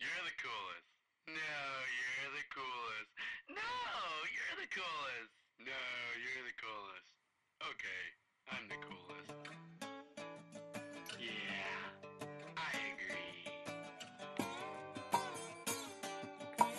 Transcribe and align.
You're 0.00 0.24
the 0.24 0.30
coolest. 0.38 0.86
No, 1.26 1.34
you're 1.98 2.30
the 2.30 2.46
coolest. 2.54 3.10
No, 3.50 3.74
you're 4.30 4.58
the 4.62 4.70
coolest. 4.70 5.32
No, 5.58 5.82
you're 6.22 6.46
the 6.46 6.54
coolest. 6.62 7.06
Okay, 7.66 8.02
I'm 8.52 8.68
the 8.68 8.78
coolest. 8.86 9.34
Yeah, 11.18 11.82
I 12.56 12.70
agree. 12.94 13.42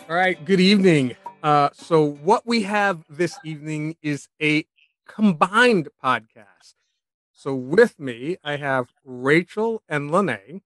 All 0.08 0.16
right, 0.16 0.42
good 0.42 0.60
evening. 0.60 1.14
Uh, 1.42 1.68
so, 1.74 2.02
what 2.02 2.46
we 2.46 2.62
have 2.62 3.04
this 3.10 3.38
evening 3.44 3.96
is 4.02 4.28
a 4.40 4.64
combined 5.06 5.88
podcast. 6.02 6.74
So, 7.34 7.54
with 7.54 7.98
me, 8.00 8.38
I 8.42 8.56
have 8.56 8.94
Rachel 9.04 9.82
and 9.90 10.10
Lene. 10.10 10.62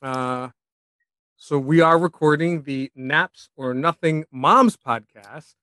Uh, 0.00 0.48
so, 1.40 1.56
we 1.56 1.80
are 1.80 1.96
recording 1.96 2.62
the 2.62 2.90
Naps 2.96 3.48
or 3.56 3.72
Nothing 3.72 4.24
Moms 4.32 4.76
podcast. 4.76 5.54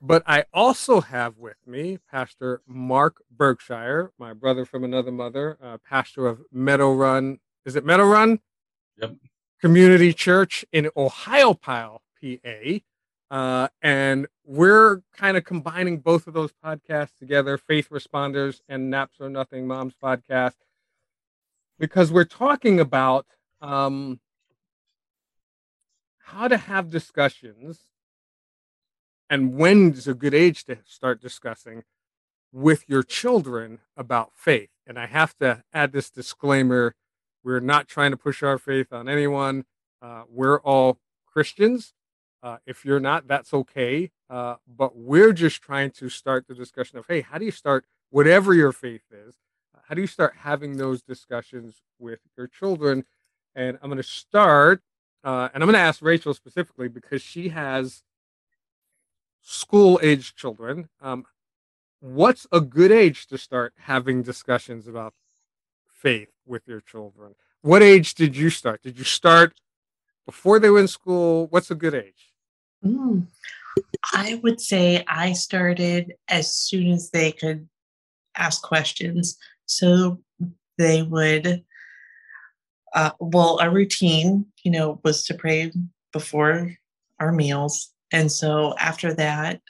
But 0.00 0.22
I 0.26 0.46
also 0.54 1.02
have 1.02 1.36
with 1.36 1.58
me 1.66 1.98
Pastor 2.10 2.62
Mark 2.66 3.22
Berkshire, 3.30 4.10
my 4.18 4.32
brother 4.32 4.64
from 4.64 4.84
another 4.84 5.12
mother, 5.12 5.58
uh, 5.62 5.76
pastor 5.86 6.26
of 6.26 6.40
Meadow 6.50 6.94
Run. 6.94 7.40
Is 7.66 7.76
it 7.76 7.84
Meadow 7.84 8.06
Run? 8.06 8.40
Yep. 9.02 9.16
Community 9.60 10.14
Church 10.14 10.64
in 10.72 10.86
Ohiopyle, 10.96 11.98
PA. 12.18 12.80
Uh, 13.30 13.68
and 13.82 14.26
we're 14.46 15.02
kind 15.14 15.36
of 15.36 15.44
combining 15.44 15.98
both 15.98 16.26
of 16.26 16.32
those 16.32 16.54
podcasts 16.64 17.14
together, 17.18 17.58
Faith 17.58 17.90
Responders 17.90 18.62
and 18.66 18.88
Naps 18.88 19.20
or 19.20 19.28
Nothing 19.28 19.66
Moms 19.66 19.94
podcast, 20.02 20.56
because 21.78 22.10
we're 22.10 22.24
talking 22.24 22.80
about 22.80 23.26
um, 23.60 24.18
how 26.32 26.48
to 26.48 26.56
have 26.56 26.90
discussions 26.90 27.84
and 29.28 29.54
when 29.54 29.92
is 29.92 30.08
a 30.08 30.14
good 30.14 30.34
age 30.34 30.64
to 30.64 30.78
start 30.84 31.20
discussing 31.20 31.84
with 32.52 32.84
your 32.88 33.02
children 33.02 33.78
about 33.96 34.32
faith. 34.34 34.70
And 34.86 34.98
I 34.98 35.06
have 35.06 35.36
to 35.38 35.62
add 35.72 35.92
this 35.92 36.10
disclaimer 36.10 36.94
we're 37.44 37.60
not 37.60 37.88
trying 37.88 38.12
to 38.12 38.16
push 38.16 38.42
our 38.42 38.56
faith 38.56 38.92
on 38.92 39.08
anyone. 39.08 39.64
Uh, 40.00 40.22
we're 40.28 40.60
all 40.60 40.98
Christians. 41.26 41.92
Uh, 42.40 42.58
if 42.66 42.84
you're 42.84 43.00
not, 43.00 43.26
that's 43.26 43.52
okay. 43.52 44.10
Uh, 44.30 44.56
but 44.66 44.96
we're 44.96 45.32
just 45.32 45.60
trying 45.60 45.90
to 45.90 46.08
start 46.08 46.46
the 46.46 46.54
discussion 46.54 46.98
of, 46.98 47.06
hey, 47.08 47.22
how 47.22 47.38
do 47.38 47.44
you 47.44 47.50
start, 47.50 47.84
whatever 48.10 48.54
your 48.54 48.70
faith 48.70 49.02
is, 49.10 49.34
how 49.88 49.94
do 49.94 50.00
you 50.00 50.06
start 50.06 50.34
having 50.38 50.76
those 50.76 51.02
discussions 51.02 51.82
with 51.98 52.20
your 52.36 52.46
children? 52.46 53.04
And 53.54 53.76
I'm 53.82 53.90
going 53.90 53.96
to 53.96 54.02
start, 54.02 54.82
uh, 55.24 55.48
and 55.52 55.62
I'm 55.62 55.68
going 55.68 55.74
to 55.74 55.80
ask 55.80 56.02
Rachel 56.02 56.34
specifically 56.34 56.88
because 56.88 57.22
she 57.22 57.50
has 57.50 58.02
school 59.42 59.98
age 60.02 60.34
children. 60.34 60.88
Um, 61.00 61.24
what's 62.00 62.46
a 62.52 62.60
good 62.60 62.92
age 62.92 63.26
to 63.28 63.38
start 63.38 63.74
having 63.78 64.22
discussions 64.22 64.86
about 64.86 65.14
faith 65.88 66.30
with 66.46 66.66
your 66.66 66.80
children? 66.80 67.34
What 67.60 67.82
age 67.82 68.14
did 68.14 68.36
you 68.36 68.50
start? 68.50 68.82
Did 68.82 68.98
you 68.98 69.04
start 69.04 69.60
before 70.26 70.58
they 70.58 70.70
were 70.70 70.80
in 70.80 70.88
school? 70.88 71.46
What's 71.48 71.70
a 71.70 71.76
good 71.76 71.94
age? 71.94 72.32
Mm. 72.84 73.26
I 74.12 74.40
would 74.42 74.60
say 74.60 75.04
I 75.08 75.32
started 75.32 76.14
as 76.28 76.54
soon 76.54 76.90
as 76.90 77.10
they 77.10 77.32
could 77.32 77.68
ask 78.36 78.62
questions. 78.62 79.38
So 79.66 80.20
they 80.78 81.02
would, 81.02 81.64
uh, 82.94 83.10
well, 83.20 83.58
our 83.60 83.70
routine, 83.70 84.46
you 84.64 84.70
know, 84.70 85.00
was 85.04 85.24
to 85.24 85.34
pray 85.34 85.72
before 86.12 86.72
our 87.20 87.32
meals. 87.32 87.90
And 88.12 88.30
so 88.30 88.74
after 88.78 89.14
that, 89.14 89.60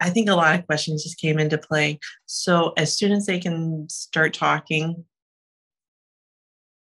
I 0.00 0.10
think 0.10 0.28
a 0.28 0.34
lot 0.34 0.58
of 0.58 0.66
questions 0.66 1.04
just 1.04 1.18
came 1.18 1.38
into 1.38 1.58
play. 1.58 2.00
So 2.26 2.72
as 2.76 2.96
soon 2.96 3.12
as 3.12 3.26
they 3.26 3.38
can 3.38 3.88
start 3.88 4.34
talking, 4.34 5.04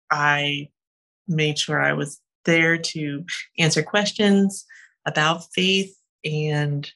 I 0.09 0.69
made 1.27 1.57
sure 1.57 1.81
I 1.81 1.93
was 1.93 2.19
there 2.45 2.77
to 2.77 3.25
answer 3.57 3.81
questions 3.81 4.65
about 5.05 5.45
faith 5.53 5.95
and 6.23 6.89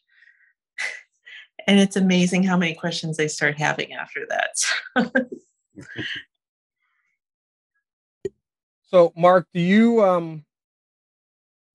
and 1.67 1.79
it's 1.79 1.97
amazing 1.97 2.43
how 2.43 2.55
many 2.55 2.73
questions 2.73 3.17
they 3.17 3.27
start 3.27 3.57
having 3.57 3.91
after 3.93 4.25
that. 4.29 5.25
so 8.87 9.13
Mark, 9.15 9.47
do 9.53 9.59
you 9.59 10.03
um 10.03 10.45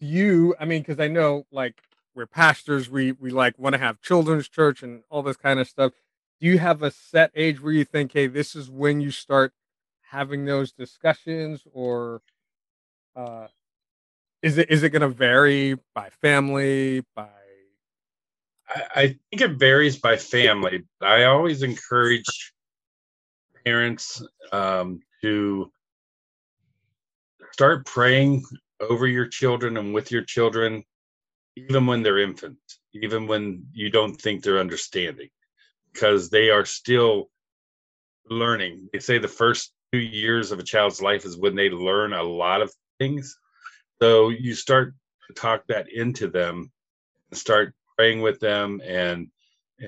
do 0.01 0.07
you 0.07 0.55
i 0.59 0.65
mean 0.65 0.81
because 0.83 0.99
i 0.99 1.09
know 1.09 1.47
like 1.53 1.83
we're 2.15 2.27
pastors 2.27 2.91
we 2.91 3.13
we 3.13 3.31
like 3.31 3.59
want 3.59 3.75
to 3.75 3.79
have 3.79 4.01
children's 4.01 4.49
church 4.49 4.83
and 4.83 5.03
all 5.11 5.23
this 5.23 5.37
kind 5.37 5.59
of 5.61 5.69
stuff. 5.69 5.93
Do 6.41 6.47
you 6.47 6.59
have 6.59 6.83
a 6.83 6.91
set 6.91 7.31
age 7.35 7.61
where 7.63 7.73
you 7.73 7.85
think 7.85 8.13
hey 8.13 8.27
this 8.27 8.55
is 8.55 8.71
when 8.71 9.01
you 9.01 9.11
start 9.11 9.53
having 10.11 10.45
those 10.45 10.73
discussions 10.73 11.63
or 11.73 12.21
uh 13.17 13.47
is 14.43 14.59
it 14.59 14.71
is 14.71 14.83
it 14.83 14.91
going 14.91 15.03
to 15.03 15.09
vary 15.09 15.79
by 15.95 16.11
family 16.11 17.03
by 17.15 17.29
I, 18.69 18.83
I 18.95 19.07
think 19.31 19.43
it 19.43 19.59
varies 19.59 19.99
by 19.99 20.17
family. 20.17 20.85
I 21.01 21.25
always 21.25 21.63
encourage 21.63 22.53
parents 23.65 24.23
um, 24.53 25.01
to 25.23 25.71
start 27.53 27.87
praying 27.87 28.45
over 28.81 29.07
your 29.07 29.27
children 29.27 29.77
and 29.77 29.95
with 29.95 30.11
your 30.11 30.25
children, 30.25 30.83
even 31.57 31.87
when 31.87 32.03
they're 32.03 32.19
infants, 32.19 32.81
even 32.95 33.27
when 33.27 33.67
you 33.73 33.91
don't 33.91 34.15
think 34.15 34.43
they're 34.43 34.59
understanding, 34.59 35.29
because 35.93 36.31
they 36.31 36.51
are 36.51 36.65
still 36.65 37.29
learning. 38.29 38.89
They 38.93 38.99
say 38.99 39.19
the 39.19 39.29
first 39.29 39.73
two 39.93 40.01
years 40.01 40.51
of 40.51 40.59
a 40.59 40.65
child's 40.65 41.03
life 41.03 41.25
is 41.25 41.37
when 41.37 41.55
they 41.55 41.71
learn 41.71 42.13
a 42.13 42.23
lot 42.23 42.63
of 42.63 42.73
things. 42.99 43.37
So 44.01 44.31
you 44.31 44.55
start 44.55 44.95
to 45.29 45.35
talk 45.35 45.65
that 45.69 45.93
into 45.93 46.29
them 46.29 46.73
and 47.31 47.39
start 47.39 47.75
praying 47.97 48.23
with 48.23 48.41
them 48.41 48.81
and 48.85 49.29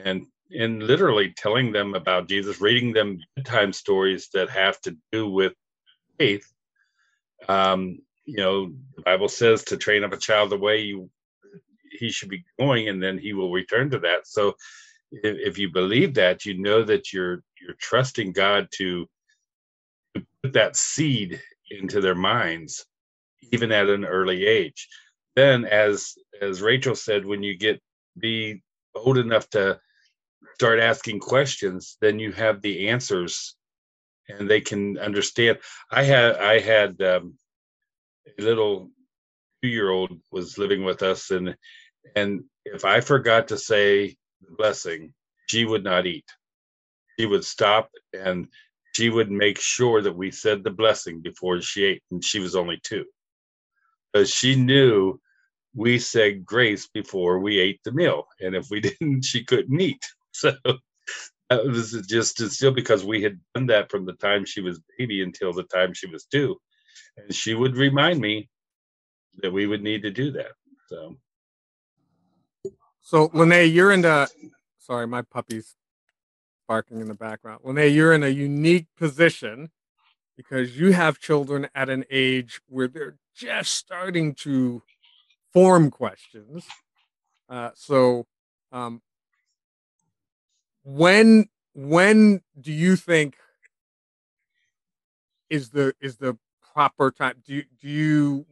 and 0.04 0.26
and 0.50 0.82
literally 0.82 1.32
telling 1.36 1.72
them 1.72 1.94
about 1.94 2.28
Jesus, 2.28 2.60
reading 2.60 2.92
them 2.92 3.18
bedtime 3.34 3.72
stories 3.72 4.28
that 4.34 4.50
have 4.50 4.80
to 4.82 4.96
do 5.10 5.28
with 5.28 5.54
faith. 6.18 6.46
Um, 7.48 7.98
you 8.24 8.36
know 8.36 8.72
the 8.96 9.02
bible 9.02 9.28
says 9.28 9.62
to 9.64 9.76
train 9.76 10.02
up 10.02 10.12
a 10.12 10.16
child 10.16 10.50
the 10.50 10.56
way 10.56 10.80
you 10.80 11.10
he 11.98 12.10
should 12.10 12.28
be 12.28 12.44
going 12.58 12.88
and 12.88 13.02
then 13.02 13.18
he 13.18 13.32
will 13.32 13.52
return 13.52 13.90
to 13.90 13.98
that. 14.00 14.26
So 14.26 14.56
if, 15.10 15.36
if 15.38 15.58
you 15.58 15.70
believe 15.70 16.14
that 16.14 16.44
you 16.44 16.58
know 16.58 16.82
that 16.84 17.12
you're 17.12 17.42
you're 17.60 17.76
trusting 17.78 18.32
god 18.32 18.68
to, 18.72 19.08
to 20.14 20.26
put 20.42 20.52
that 20.52 20.76
seed 20.76 21.40
into 21.70 22.00
their 22.00 22.14
minds 22.14 22.84
even 23.52 23.72
at 23.72 23.88
an 23.88 24.04
early 24.04 24.46
age. 24.46 24.88
Then 25.36 25.64
as 25.64 26.14
as 26.40 26.62
rachel 26.62 26.94
said 26.94 27.24
when 27.24 27.42
you 27.42 27.56
get 27.56 27.80
be 28.18 28.62
old 28.94 29.18
enough 29.18 29.48
to 29.50 29.80
start 30.54 30.78
asking 30.78 31.18
questions 31.18 31.96
then 32.00 32.18
you 32.18 32.30
have 32.32 32.60
the 32.60 32.88
answers 32.88 33.56
and 34.28 34.48
they 34.48 34.60
can 34.60 34.98
understand 34.98 35.58
i 35.90 36.02
had 36.02 36.36
i 36.36 36.58
had 36.58 37.00
um, 37.02 37.34
a 38.38 38.42
little 38.42 38.90
two 39.62 39.68
year 39.68 39.90
old 39.90 40.12
was 40.30 40.58
living 40.58 40.84
with 40.84 41.02
us 41.02 41.30
and 41.30 41.56
and 42.16 42.44
if 42.64 42.84
I 42.84 43.00
forgot 43.00 43.48
to 43.48 43.58
say 43.58 44.16
the 44.40 44.54
blessing, 44.56 45.12
she 45.46 45.64
would 45.64 45.84
not 45.84 46.06
eat. 46.06 46.24
She 47.18 47.26
would 47.26 47.44
stop 47.44 47.90
and 48.12 48.48
she 48.94 49.10
would 49.10 49.30
make 49.30 49.60
sure 49.60 50.02
that 50.02 50.16
we 50.16 50.30
said 50.30 50.62
the 50.62 50.70
blessing 50.70 51.20
before 51.20 51.60
she 51.60 51.84
ate, 51.84 52.02
and 52.10 52.24
she 52.24 52.38
was 52.38 52.54
only 52.54 52.78
two. 52.82 53.04
Because 54.12 54.30
she 54.30 54.54
knew 54.54 55.20
we 55.74 55.98
said 55.98 56.46
grace 56.46 56.88
before 56.88 57.40
we 57.40 57.58
ate 57.58 57.80
the 57.84 57.90
meal. 57.92 58.26
And 58.40 58.54
if 58.54 58.68
we 58.70 58.80
didn't, 59.00 59.24
she 59.24 59.44
couldn't 59.44 59.80
eat. 59.80 60.04
So 60.36 60.52
that 61.50 61.64
was 61.64 61.92
just 62.08 62.38
still 62.50 62.72
because 62.72 63.04
we 63.04 63.22
had 63.22 63.38
done 63.54 63.66
that 63.66 63.90
from 63.90 64.06
the 64.06 64.14
time 64.14 64.44
she 64.44 64.60
was 64.60 64.80
baby 64.98 65.22
until 65.22 65.52
the 65.52 65.64
time 65.64 65.92
she 65.92 66.06
was 66.06 66.24
two 66.24 66.56
and 67.16 67.34
she 67.34 67.54
would 67.54 67.76
remind 67.76 68.20
me 68.20 68.48
that 69.42 69.52
we 69.52 69.66
would 69.66 69.82
need 69.82 70.02
to 70.02 70.10
do 70.10 70.30
that. 70.32 70.52
So, 70.88 71.16
so 73.02 73.30
Lene, 73.32 73.72
you're 73.72 73.92
in 73.92 74.02
the. 74.02 74.28
Sorry, 74.78 75.06
my 75.06 75.22
puppy's 75.22 75.76
barking 76.68 77.00
in 77.00 77.08
the 77.08 77.14
background. 77.14 77.60
Lene, 77.64 77.92
you're 77.92 78.12
in 78.12 78.22
a 78.22 78.28
unique 78.28 78.86
position 78.96 79.70
because 80.36 80.78
you 80.78 80.92
have 80.92 81.18
children 81.18 81.68
at 81.74 81.88
an 81.88 82.04
age 82.10 82.60
where 82.68 82.88
they're 82.88 83.16
just 83.34 83.72
starting 83.74 84.34
to 84.34 84.82
form 85.52 85.90
questions. 85.90 86.66
Uh, 87.48 87.70
so, 87.74 88.26
um, 88.72 89.00
when 90.84 91.48
when 91.74 92.42
do 92.60 92.72
you 92.72 92.96
think 92.96 93.36
is 95.50 95.70
the 95.70 95.94
is 96.00 96.16
the 96.16 96.38
proper 96.72 97.10
time? 97.10 97.42
Do 97.44 97.54
you, 97.54 97.64
do 97.80 97.88
you 97.88 98.46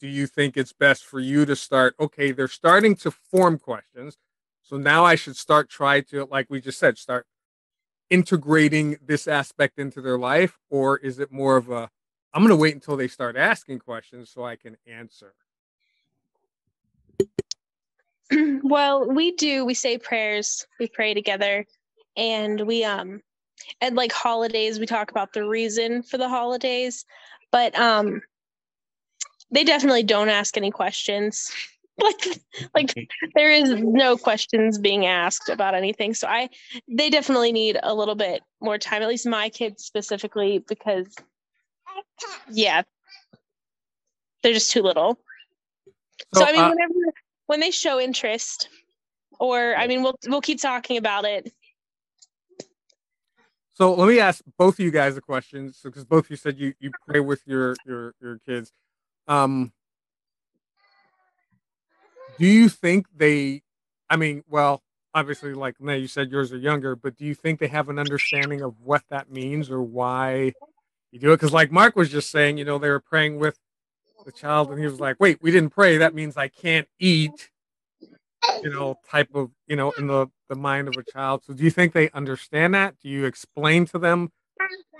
do 0.00 0.08
you 0.08 0.26
think 0.26 0.56
it's 0.56 0.72
best 0.72 1.04
for 1.04 1.20
you 1.20 1.46
to 1.46 1.56
start? 1.56 1.94
Okay, 1.98 2.30
they're 2.32 2.48
starting 2.48 2.94
to 2.96 3.10
form 3.10 3.58
questions. 3.58 4.18
So 4.62 4.76
now 4.76 5.04
I 5.04 5.14
should 5.14 5.36
start 5.36 5.70
try 5.70 6.00
to, 6.02 6.26
like 6.26 6.46
we 6.50 6.60
just 6.60 6.78
said, 6.78 6.98
start 6.98 7.26
integrating 8.10 8.96
this 9.04 9.26
aspect 9.28 9.78
into 9.78 10.00
their 10.00 10.18
life, 10.18 10.58
or 10.70 10.98
is 10.98 11.18
it 11.18 11.32
more 11.32 11.56
of 11.56 11.70
a 11.70 11.88
I'm 12.34 12.42
going 12.42 12.50
to 12.50 12.56
wait 12.56 12.74
until 12.74 12.96
they 12.98 13.08
start 13.08 13.36
asking 13.36 13.78
questions 13.78 14.30
so 14.30 14.44
I 14.44 14.56
can 14.56 14.76
answer? 14.86 15.32
well, 18.62 19.08
we 19.08 19.32
do. 19.32 19.64
We 19.64 19.74
say 19.74 19.98
prayers. 19.98 20.66
We 20.80 20.88
pray 20.88 21.14
together, 21.14 21.66
and 22.16 22.60
we 22.62 22.84
um, 22.84 23.22
at 23.80 23.94
like 23.94 24.12
holidays, 24.12 24.78
we 24.78 24.86
talk 24.86 25.10
about 25.10 25.32
the 25.32 25.44
reason 25.44 26.02
for 26.02 26.18
the 26.18 26.28
holidays, 26.28 27.04
but 27.52 27.78
um, 27.78 28.22
they 29.50 29.64
definitely 29.64 30.02
don't 30.02 30.28
ask 30.28 30.56
any 30.56 30.70
questions. 30.70 31.50
like 32.02 32.40
like 32.74 33.08
there 33.34 33.50
is 33.50 33.70
no 33.70 34.18
questions 34.18 34.76
being 34.76 35.06
asked 35.06 35.48
about 35.48 35.74
anything 35.74 36.12
so 36.12 36.28
i 36.28 36.46
they 36.88 37.08
definitely 37.08 37.52
need 37.52 37.78
a 37.82 37.94
little 37.94 38.14
bit 38.14 38.42
more 38.60 38.76
time 38.76 39.00
at 39.00 39.08
least 39.08 39.26
my 39.26 39.48
kids 39.48 39.82
specifically 39.82 40.62
because 40.68 41.14
yeah 42.50 42.82
they're 44.42 44.52
just 44.52 44.70
too 44.70 44.82
little 44.82 45.18
so, 46.34 46.40
so 46.40 46.44
i 46.44 46.52
mean 46.52 46.60
uh, 46.60 46.68
whenever 46.68 46.92
when 47.46 47.60
they 47.60 47.70
show 47.70 48.00
interest 48.00 48.68
or 49.38 49.74
i 49.76 49.86
mean 49.86 50.02
we'll 50.02 50.16
we'll 50.26 50.40
keep 50.40 50.60
talking 50.60 50.96
about 50.96 51.24
it. 51.24 51.52
So 53.76 53.92
let 53.92 54.08
me 54.08 54.18
ask 54.20 54.42
both 54.56 54.78
of 54.78 54.80
you 54.80 54.90
guys 54.90 55.18
a 55.18 55.20
question. 55.20 55.70
So 55.70 55.90
because 55.90 56.06
both 56.06 56.24
of 56.24 56.30
you 56.30 56.36
said 56.36 56.58
you 56.58 56.72
you 56.80 56.90
pray 57.06 57.20
with 57.20 57.42
your 57.46 57.76
your 57.84 58.14
your 58.22 58.38
kids. 58.46 58.72
Um 59.28 59.72
do 62.38 62.46
you 62.46 62.68
think 62.68 63.06
they 63.14 63.62
i 64.08 64.16
mean 64.16 64.42
well 64.48 64.82
obviously 65.14 65.54
like 65.54 65.74
now 65.80 65.92
you 65.92 66.06
said 66.06 66.30
yours 66.30 66.52
are 66.52 66.58
younger 66.58 66.94
but 66.94 67.16
do 67.16 67.24
you 67.24 67.34
think 67.34 67.58
they 67.58 67.66
have 67.66 67.88
an 67.88 67.98
understanding 67.98 68.60
of 68.60 68.74
what 68.82 69.02
that 69.08 69.30
means 69.30 69.70
or 69.70 69.82
why 69.82 70.52
you 71.12 71.18
do 71.18 71.32
it? 71.32 71.36
Because 71.36 71.52
like 71.52 71.70
mark 71.70 71.96
was 71.96 72.10
just 72.10 72.30
saying 72.30 72.56
you 72.56 72.64
know 72.64 72.78
they 72.78 72.88
were 72.88 73.00
praying 73.00 73.38
with 73.38 73.58
the 74.26 74.32
child 74.32 74.70
and 74.70 74.78
he 74.78 74.84
was 74.84 75.00
like 75.00 75.16
wait 75.20 75.38
we 75.40 75.50
didn't 75.50 75.70
pray. 75.70 75.96
That 75.96 76.14
means 76.14 76.36
i 76.36 76.48
can't 76.48 76.86
eat. 76.98 77.50
You 78.62 78.70
know 78.70 78.98
type 79.08 79.28
of 79.34 79.50
you 79.66 79.76
know 79.76 79.92
in 79.92 80.06
the 80.06 80.26
the 80.48 80.56
mind 80.56 80.88
of 80.88 80.96
a 80.96 81.02
child. 81.02 81.44
So 81.44 81.54
do 81.54 81.64
you 81.64 81.70
think 81.70 81.92
they 81.92 82.10
understand 82.10 82.74
that? 82.74 82.94
Do 83.00 83.08
you 83.08 83.24
explain 83.24 83.86
to 83.86 83.98
them 83.98 84.30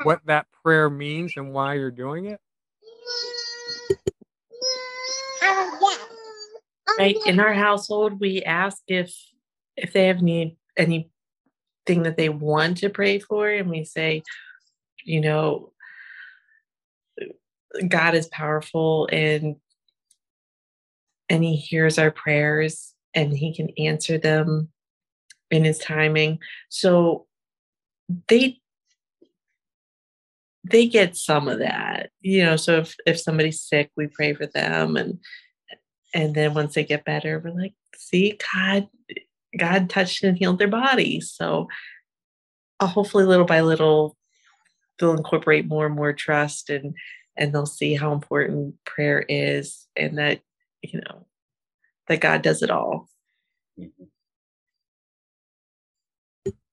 what 0.02 0.20
that 0.26 0.46
prayer 0.62 0.88
means 0.88 1.34
and 1.36 1.52
why 1.52 1.74
you're 1.74 1.90
doing 1.90 2.26
it? 2.26 2.40
Right. 6.98 7.16
In 7.26 7.40
our 7.40 7.52
household 7.52 8.18
we 8.20 8.42
ask 8.42 8.78
if 8.88 9.14
if 9.76 9.92
they 9.92 10.06
have 10.06 10.18
any 10.18 10.56
anything 10.76 11.10
that 12.02 12.16
they 12.16 12.28
want 12.28 12.78
to 12.78 12.88
pray 12.88 13.18
for 13.18 13.48
and 13.48 13.68
we 13.68 13.84
say 13.84 14.22
you 15.04 15.20
know 15.20 15.72
god 17.88 18.14
is 18.14 18.28
powerful 18.28 19.08
and 19.12 19.56
and 21.28 21.42
he 21.42 21.56
hears 21.56 21.98
our 21.98 22.10
prayers 22.10 22.94
and 23.14 23.36
he 23.36 23.54
can 23.54 23.70
answer 23.78 24.18
them 24.18 24.68
in 25.50 25.64
his 25.64 25.78
timing. 25.78 26.38
So 26.68 27.26
they 28.28 28.60
they 30.68 30.86
get 30.86 31.16
some 31.16 31.46
of 31.46 31.60
that 31.60 32.10
you 32.20 32.44
know 32.44 32.56
so 32.56 32.78
if 32.78 32.96
if 33.06 33.20
somebody's 33.20 33.60
sick 33.60 33.88
we 33.96 34.08
pray 34.08 34.34
for 34.34 34.46
them 34.46 34.96
and 34.96 35.20
and 36.12 36.34
then 36.34 36.54
once 36.54 36.74
they 36.74 36.82
get 36.82 37.04
better 37.04 37.40
we're 37.44 37.52
like 37.52 37.74
see 37.96 38.36
god 38.52 38.88
god 39.56 39.88
touched 39.88 40.24
and 40.24 40.36
healed 40.36 40.58
their 40.58 40.66
bodies 40.66 41.32
so 41.32 41.68
uh, 42.80 42.86
hopefully 42.86 43.24
little 43.24 43.44
by 43.44 43.60
little 43.60 44.16
they'll 44.98 45.14
incorporate 45.14 45.68
more 45.68 45.86
and 45.86 45.94
more 45.94 46.12
trust 46.12 46.68
and 46.68 46.94
and 47.36 47.52
they'll 47.52 47.66
see 47.66 47.94
how 47.94 48.12
important 48.12 48.74
prayer 48.84 49.24
is 49.28 49.86
and 49.96 50.18
that 50.18 50.40
you 50.82 51.00
know 51.00 51.26
that 52.08 52.20
god 52.20 52.42
does 52.42 52.62
it 52.62 52.70
all 52.70 53.08
mm-hmm. 53.78 54.04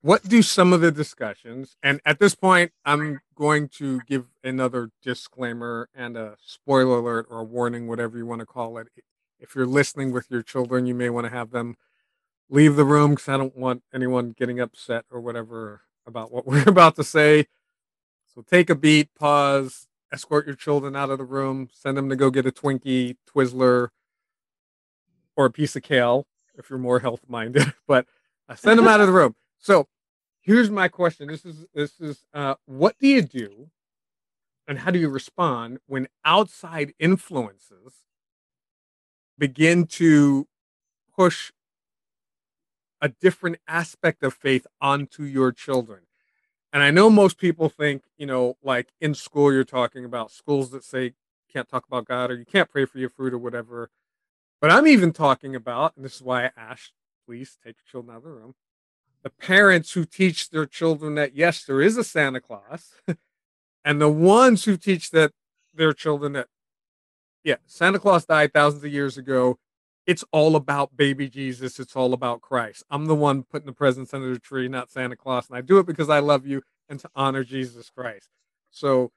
what 0.02 0.24
do 0.28 0.42
some 0.42 0.74
of 0.74 0.82
the 0.82 0.92
discussions 0.92 1.76
and 1.84 2.00
at 2.06 2.20
this 2.20 2.36
point 2.36 2.72
i'm 2.86 3.20
going 3.36 3.68
to 3.68 4.00
give 4.08 4.26
another 4.44 4.90
disclaimer 5.02 5.90
and 5.96 6.16
a 6.16 6.36
spoiler 6.46 7.00
alert 7.00 7.28
or 7.30 7.40
a 7.40 7.44
warning 7.44 7.88
whatever 7.88 8.18
you 8.18 8.26
want 8.26 8.40
to 8.40 8.46
call 8.46 8.78
it 8.78 8.88
if 9.44 9.56
you're 9.56 9.68
listening 9.68 10.12
with 10.14 10.32
your 10.32 10.42
children, 10.42 10.86
you 10.86 10.96
may 10.96 11.10
want 11.10 11.26
to 11.26 11.30
have 11.30 11.52
them 11.52 11.76
leave 12.50 12.78
the 12.78 12.86
room 12.86 13.12
because 13.12 13.28
I 13.28 13.36
don't 13.36 13.56
want 13.56 13.84
anyone 13.94 14.34
getting 14.38 14.60
upset 14.60 15.04
or 15.12 15.20
whatever 15.20 15.82
about 16.08 16.32
what 16.32 16.48
we're 16.48 16.68
about 16.68 16.96
to 16.96 17.04
say. 17.04 17.48
So 18.34 18.42
take 18.42 18.70
a 18.70 18.76
beat, 18.76 19.10
pause, 19.20 19.88
escort 20.14 20.46
your 20.46 20.56
children 20.56 20.96
out 20.96 21.10
of 21.10 21.18
the 21.18 21.26
room, 21.26 21.68
send 21.72 21.98
them 21.98 22.10
to 22.10 22.16
go 22.16 22.30
get 22.30 22.46
a 22.46 22.52
Twinkie, 22.52 23.18
Twizzler, 23.30 23.90
or 25.36 25.46
a 25.46 25.52
piece 25.52 25.76
of 25.76 25.84
kale 25.84 26.28
if 26.56 26.70
you're 26.70 26.80
more 26.80 27.00
health 27.08 27.22
minded. 27.28 27.74
but 27.88 28.06
uh, 28.48 28.56
send 28.56 28.80
them 28.80 28.88
out 28.88 29.02
of 29.02 29.08
the 29.08 29.14
room. 29.14 29.36
So 29.60 29.88
here's 30.42 30.70
my 30.70 30.88
question. 30.88 31.28
This 31.28 31.44
is 31.44 31.66
this 31.74 32.00
is 32.00 32.24
uh, 32.34 32.56
what 32.66 32.96
do 33.00 33.08
you 33.08 33.22
do, 33.22 33.70
and 34.68 34.80
how 34.80 34.92
do 34.92 35.00
you 35.00 35.10
respond 35.10 35.80
when 35.88 36.08
outside 36.24 36.94
influences 37.00 37.94
begin 39.38 39.88
to 39.88 40.48
push 41.16 41.52
a 43.02 43.10
different 43.10 43.58
aspect 43.68 44.24
of 44.24 44.34
faith 44.34 44.66
onto 44.80 45.24
your 45.24 45.52
children. 45.52 46.04
And 46.74 46.84
I 46.84 46.92
know 46.92 47.10
most 47.10 47.38
people 47.38 47.70
think, 47.70 48.04
you 48.18 48.26
know, 48.26 48.58
like 48.64 48.90
in 49.00 49.14
school, 49.14 49.54
you're 49.54 49.64
talking 49.64 50.04
about 50.04 50.32
schools 50.32 50.72
that 50.72 50.84
say 50.84 51.04
you 51.06 51.12
can't 51.52 51.70
talk 51.70 51.86
about 51.88 52.06
God 52.06 52.32
or 52.32 52.36
you 52.36 52.46
can't 52.46 52.70
pray 52.70 52.86
for 52.86 52.98
your 52.98 53.10
fruit 53.10 53.34
or 53.34 53.38
whatever. 53.38 53.90
But 54.60 54.72
I'm 54.72 54.88
even 54.88 55.14
talking 55.14 55.56
about, 55.56 55.96
and 55.96 56.04
this 56.04 56.16
is 56.16 56.22
why 56.22 56.46
I 56.46 56.52
asked, 56.58 56.94
please 57.26 57.58
take 57.64 57.76
your 57.78 57.92
children 57.92 58.16
out 58.16 58.18
of 58.18 58.24
the 58.24 58.32
room, 58.32 58.56
the 59.22 59.30
parents 59.30 59.94
who 59.94 60.04
teach 60.04 60.50
their 60.50 60.66
children 60.66 61.16
that, 61.16 61.36
yes, 61.36 61.64
there 61.64 61.82
is 61.82 61.96
a 61.96 62.04
Santa 62.04 62.42
Claus, 62.42 62.94
and 63.86 64.02
the 64.02 64.10
ones 64.10 64.66
who 64.66 64.76
teach 64.76 65.12
that 65.12 65.32
their 65.74 65.94
children 65.94 66.34
that 66.34 66.48
yeah, 67.44 67.56
Santa 67.66 68.00
Claus 68.00 68.26
died 68.26 68.54
thousands 68.54 68.84
of 68.84 68.94
years 68.94 69.18
ago. 69.18 69.58
It's 70.06 70.24
all 70.32 70.56
about 70.56 70.98
baby 70.98 71.30
Jesus. 71.30 71.80
It's 71.80 71.96
all 71.96 72.14
about 72.14 72.42
Christ. 72.42 72.84
I'm 72.90 73.06
the 73.06 73.16
one 73.16 73.44
putting 73.44 73.68
the 73.68 73.74
presents 73.74 74.14
under 74.14 74.34
the 74.34 74.40
tree, 74.40 74.68
not 74.68 74.92
Santa 74.92 75.16
Claus. 75.16 75.48
And 75.50 75.58
I 75.58 75.62
do 75.62 75.80
it 75.80 75.86
because 75.86 76.10
I 76.10 76.20
love 76.20 76.46
you 76.46 76.62
and 76.90 77.00
to 77.00 77.10
honor 77.16 77.44
Jesus 77.44 77.90
Christ. 77.90 78.30
So, 78.70 79.12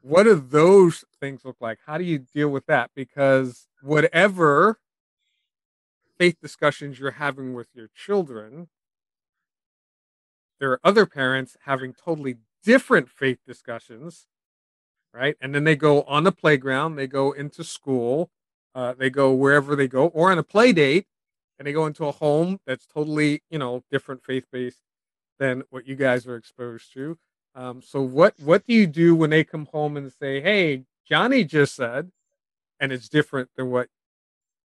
what 0.00 0.24
do 0.24 0.34
those 0.34 1.04
things 1.20 1.44
look 1.44 1.56
like? 1.60 1.78
How 1.86 1.98
do 1.98 2.04
you 2.04 2.18
deal 2.18 2.48
with 2.48 2.66
that? 2.66 2.90
Because 2.94 3.66
whatever 3.82 4.78
faith 6.18 6.36
discussions 6.40 6.98
you're 6.98 7.12
having 7.12 7.54
with 7.54 7.68
your 7.74 7.88
children, 7.94 8.68
there 10.60 10.70
are 10.70 10.80
other 10.84 11.06
parents 11.06 11.56
having 11.64 11.94
totally 11.94 12.36
different 12.62 13.08
faith 13.08 13.38
discussions 13.46 14.26
right? 15.12 15.36
And 15.40 15.54
then 15.54 15.64
they 15.64 15.76
go 15.76 16.02
on 16.02 16.24
the 16.24 16.32
playground, 16.32 16.96
they 16.96 17.06
go 17.06 17.32
into 17.32 17.64
school, 17.64 18.30
uh, 18.78 18.94
they 18.96 19.10
go 19.10 19.32
wherever 19.32 19.74
they 19.74 19.88
go, 19.88 20.06
or 20.06 20.30
on 20.30 20.38
a 20.38 20.42
play 20.44 20.72
date, 20.72 21.04
and 21.58 21.66
they 21.66 21.72
go 21.72 21.84
into 21.84 22.06
a 22.06 22.12
home 22.12 22.60
that's 22.64 22.86
totally, 22.86 23.42
you 23.50 23.58
know, 23.58 23.82
different 23.90 24.22
faith 24.22 24.46
based 24.52 24.78
than 25.40 25.64
what 25.70 25.88
you 25.88 25.96
guys 25.96 26.28
are 26.28 26.36
exposed 26.36 26.92
to. 26.92 27.18
Um, 27.56 27.82
so 27.82 28.00
what 28.00 28.34
what 28.38 28.64
do 28.64 28.72
you 28.72 28.86
do 28.86 29.16
when 29.16 29.30
they 29.30 29.42
come 29.42 29.66
home 29.66 29.96
and 29.96 30.12
say, 30.12 30.40
"Hey, 30.40 30.84
Johnny 31.08 31.42
just 31.42 31.74
said," 31.74 32.12
and 32.78 32.92
it's 32.92 33.08
different 33.08 33.50
than 33.56 33.68
what 33.68 33.88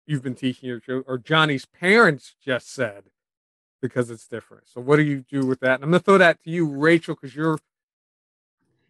you've 0.05 0.21
been 0.21 0.35
teaching 0.35 0.67
your 0.67 0.81
children, 0.81 1.05
or 1.07 1.17
Johnny's 1.17 1.65
parents 1.65 2.35
just 2.43 2.73
said, 2.73 3.05
because 3.81 4.11
it's 4.11 4.27
different. 4.27 4.67
So 4.67 4.81
what 4.81 4.97
do 4.97 5.03
you 5.03 5.23
do 5.31 5.45
with 5.45 5.61
that? 5.61 5.75
And 5.75 5.85
I'm 5.85 5.91
gonna 5.91 6.01
throw 6.01 6.17
that 6.17 6.43
to 6.43 6.49
you, 6.49 6.65
Rachel, 6.67 7.15
because 7.15 7.37
you're 7.37 7.59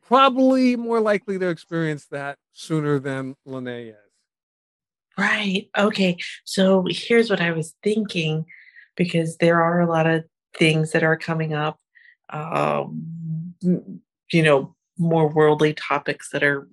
probably 0.02 0.76
more 0.76 1.00
likely 1.00 1.38
to 1.38 1.50
experience 1.50 2.06
that 2.08 2.40
sooner 2.52 2.98
than 2.98 3.36
Lene 3.46 3.68
is. 3.68 4.13
Right. 5.18 5.70
Okay. 5.78 6.18
So 6.44 6.86
here's 6.90 7.30
what 7.30 7.42
I 7.42 7.52
was 7.52 7.76
thinking 7.84 8.46
because 8.96 9.38
there 9.38 9.62
are 9.62 9.80
a 9.80 9.90
lot 9.90 10.08
of 10.08 10.24
things 10.58 10.92
that 10.92 11.04
are 11.04 11.18
coming 11.18 11.54
up, 11.54 11.80
um, 12.30 13.54
you 13.62 14.44
know, 14.44 14.76
more 14.98 15.28
worldly 15.28 15.74
topics 15.74 16.30
that 16.32 16.44
are 16.44 16.68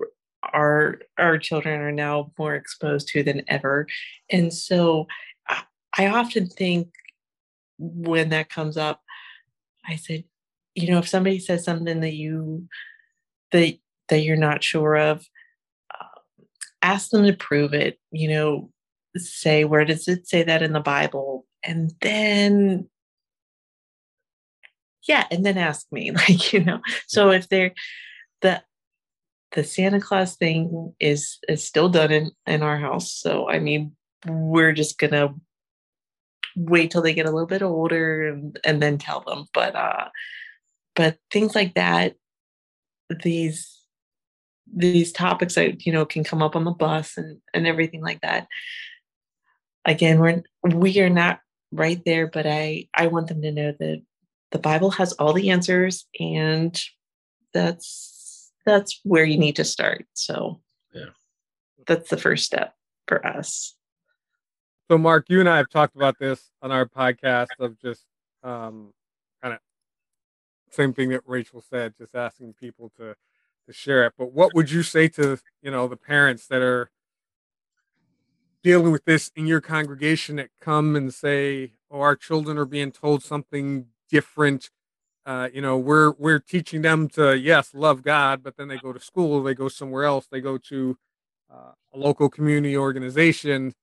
our 0.52 1.00
our 1.18 1.38
children 1.38 1.80
are 1.80 1.92
now 1.92 2.32
more 2.38 2.54
exposed 2.54 3.08
to 3.08 3.22
than 3.22 3.42
ever 3.48 3.86
and 4.30 4.52
so 4.52 5.06
I, 5.48 5.62
I 5.96 6.06
often 6.06 6.46
think 6.46 6.88
when 7.78 8.30
that 8.30 8.48
comes 8.48 8.76
up 8.76 9.02
i 9.86 9.96
said 9.96 10.24
you 10.74 10.90
know 10.90 10.98
if 10.98 11.08
somebody 11.08 11.38
says 11.38 11.64
something 11.64 12.00
that 12.00 12.14
you 12.14 12.68
that 13.52 13.74
that 14.08 14.20
you're 14.20 14.36
not 14.36 14.64
sure 14.64 14.96
of 14.96 15.26
ask 16.82 17.10
them 17.10 17.24
to 17.26 17.32
prove 17.32 17.74
it. 17.74 17.98
You 18.10 18.28
know, 18.28 18.70
say 19.16 19.64
where 19.64 19.84
does 19.84 20.08
it 20.08 20.26
say 20.28 20.42
that 20.42 20.62
in 20.62 20.72
the 20.72 20.80
Bible, 20.80 21.46
and 21.62 21.92
then 22.00 22.88
yeah, 25.08 25.26
and 25.30 25.44
then 25.44 25.58
ask 25.58 25.86
me 25.92 26.10
like 26.28 26.52
you 26.52 26.64
know. 26.64 26.80
So 27.06 27.30
if 27.30 27.48
they're 27.48 27.72
the 28.42 28.62
the 29.52 29.64
Santa 29.64 30.00
Claus 30.00 30.36
thing 30.36 30.94
is 31.00 31.38
is 31.48 31.66
still 31.66 31.88
done 31.88 32.12
in 32.12 32.30
in 32.46 32.62
our 32.62 32.78
house. 32.78 33.12
So 33.12 33.48
I 33.48 33.58
mean, 33.58 33.96
we're 34.26 34.72
just 34.72 34.98
gonna 34.98 35.34
wait 36.56 36.90
till 36.90 37.02
they 37.02 37.14
get 37.14 37.26
a 37.26 37.30
little 37.30 37.46
bit 37.46 37.62
older 37.62 38.28
and, 38.28 38.58
and 38.64 38.82
then 38.82 38.98
tell 38.98 39.20
them. 39.20 39.46
But 39.54 39.74
uh 39.74 40.08
but 40.96 41.18
things 41.32 41.54
like 41.54 41.74
that, 41.74 42.16
these 43.22 43.79
these 44.74 45.12
topics 45.12 45.54
that 45.54 45.84
you 45.86 45.92
know 45.92 46.04
can 46.04 46.24
come 46.24 46.42
up 46.42 46.56
on 46.56 46.64
the 46.64 46.70
bus 46.70 47.16
and 47.16 47.40
and 47.54 47.66
everything 47.66 48.02
like 48.02 48.20
that. 48.20 48.46
Again, 49.84 50.18
we're 50.18 50.42
we 50.62 51.00
are 51.00 51.10
not 51.10 51.40
right 51.72 52.00
there, 52.04 52.26
but 52.26 52.46
I 52.46 52.88
I 52.94 53.08
want 53.08 53.28
them 53.28 53.42
to 53.42 53.52
know 53.52 53.74
that 53.78 54.02
the 54.52 54.58
Bible 54.58 54.90
has 54.92 55.12
all 55.14 55.32
the 55.32 55.50
answers 55.50 56.06
and 56.18 56.80
that's 57.52 58.52
that's 58.66 59.00
where 59.04 59.24
you 59.24 59.38
need 59.38 59.56
to 59.56 59.64
start. 59.64 60.06
So 60.12 60.60
Yeah. 60.92 61.10
that's 61.86 62.10
the 62.10 62.16
first 62.16 62.44
step 62.44 62.74
for 63.06 63.24
us. 63.26 63.74
So, 64.90 64.98
Mark, 64.98 65.26
you 65.28 65.40
and 65.40 65.48
I 65.48 65.56
have 65.56 65.70
talked 65.70 65.94
about 65.94 66.18
this 66.18 66.50
on 66.62 66.72
our 66.72 66.84
podcast 66.84 67.48
of 67.60 67.78
just 67.78 68.04
um, 68.42 68.92
kind 69.40 69.54
of 69.54 69.60
same 70.70 70.92
thing 70.92 71.10
that 71.10 71.22
Rachel 71.26 71.60
said, 71.60 71.94
just 71.96 72.14
asking 72.14 72.54
people 72.54 72.90
to 72.96 73.14
to 73.70 73.78
share 73.78 74.04
it. 74.04 74.14
But 74.18 74.32
what 74.32 74.54
would 74.54 74.70
you 74.70 74.82
say 74.82 75.08
to 75.08 75.38
you 75.62 75.70
know 75.70 75.88
the 75.88 75.96
parents 75.96 76.46
that 76.48 76.62
are 76.62 76.90
dealing 78.62 78.92
with 78.92 79.04
this 79.04 79.30
in 79.34 79.46
your 79.46 79.60
congregation 79.60 80.36
that 80.36 80.50
come 80.60 80.96
and 80.96 81.14
say, 81.14 81.72
"Oh, 81.90 82.00
our 82.00 82.16
children 82.16 82.58
are 82.58 82.66
being 82.66 82.92
told 82.92 83.22
something 83.22 83.86
different." 84.08 84.70
Uh, 85.24 85.48
you 85.52 85.62
know, 85.62 85.78
we're 85.78 86.12
we're 86.12 86.40
teaching 86.40 86.82
them 86.82 87.08
to 87.10 87.36
yes 87.36 87.72
love 87.74 88.02
God, 88.02 88.42
but 88.42 88.56
then 88.56 88.68
they 88.68 88.78
go 88.78 88.92
to 88.92 89.00
school, 89.00 89.42
they 89.42 89.54
go 89.54 89.68
somewhere 89.68 90.04
else, 90.04 90.26
they 90.26 90.40
go 90.40 90.58
to 90.58 90.98
uh, 91.50 91.72
a 91.94 91.98
local 91.98 92.28
community 92.28 92.76
organization, 92.76 93.74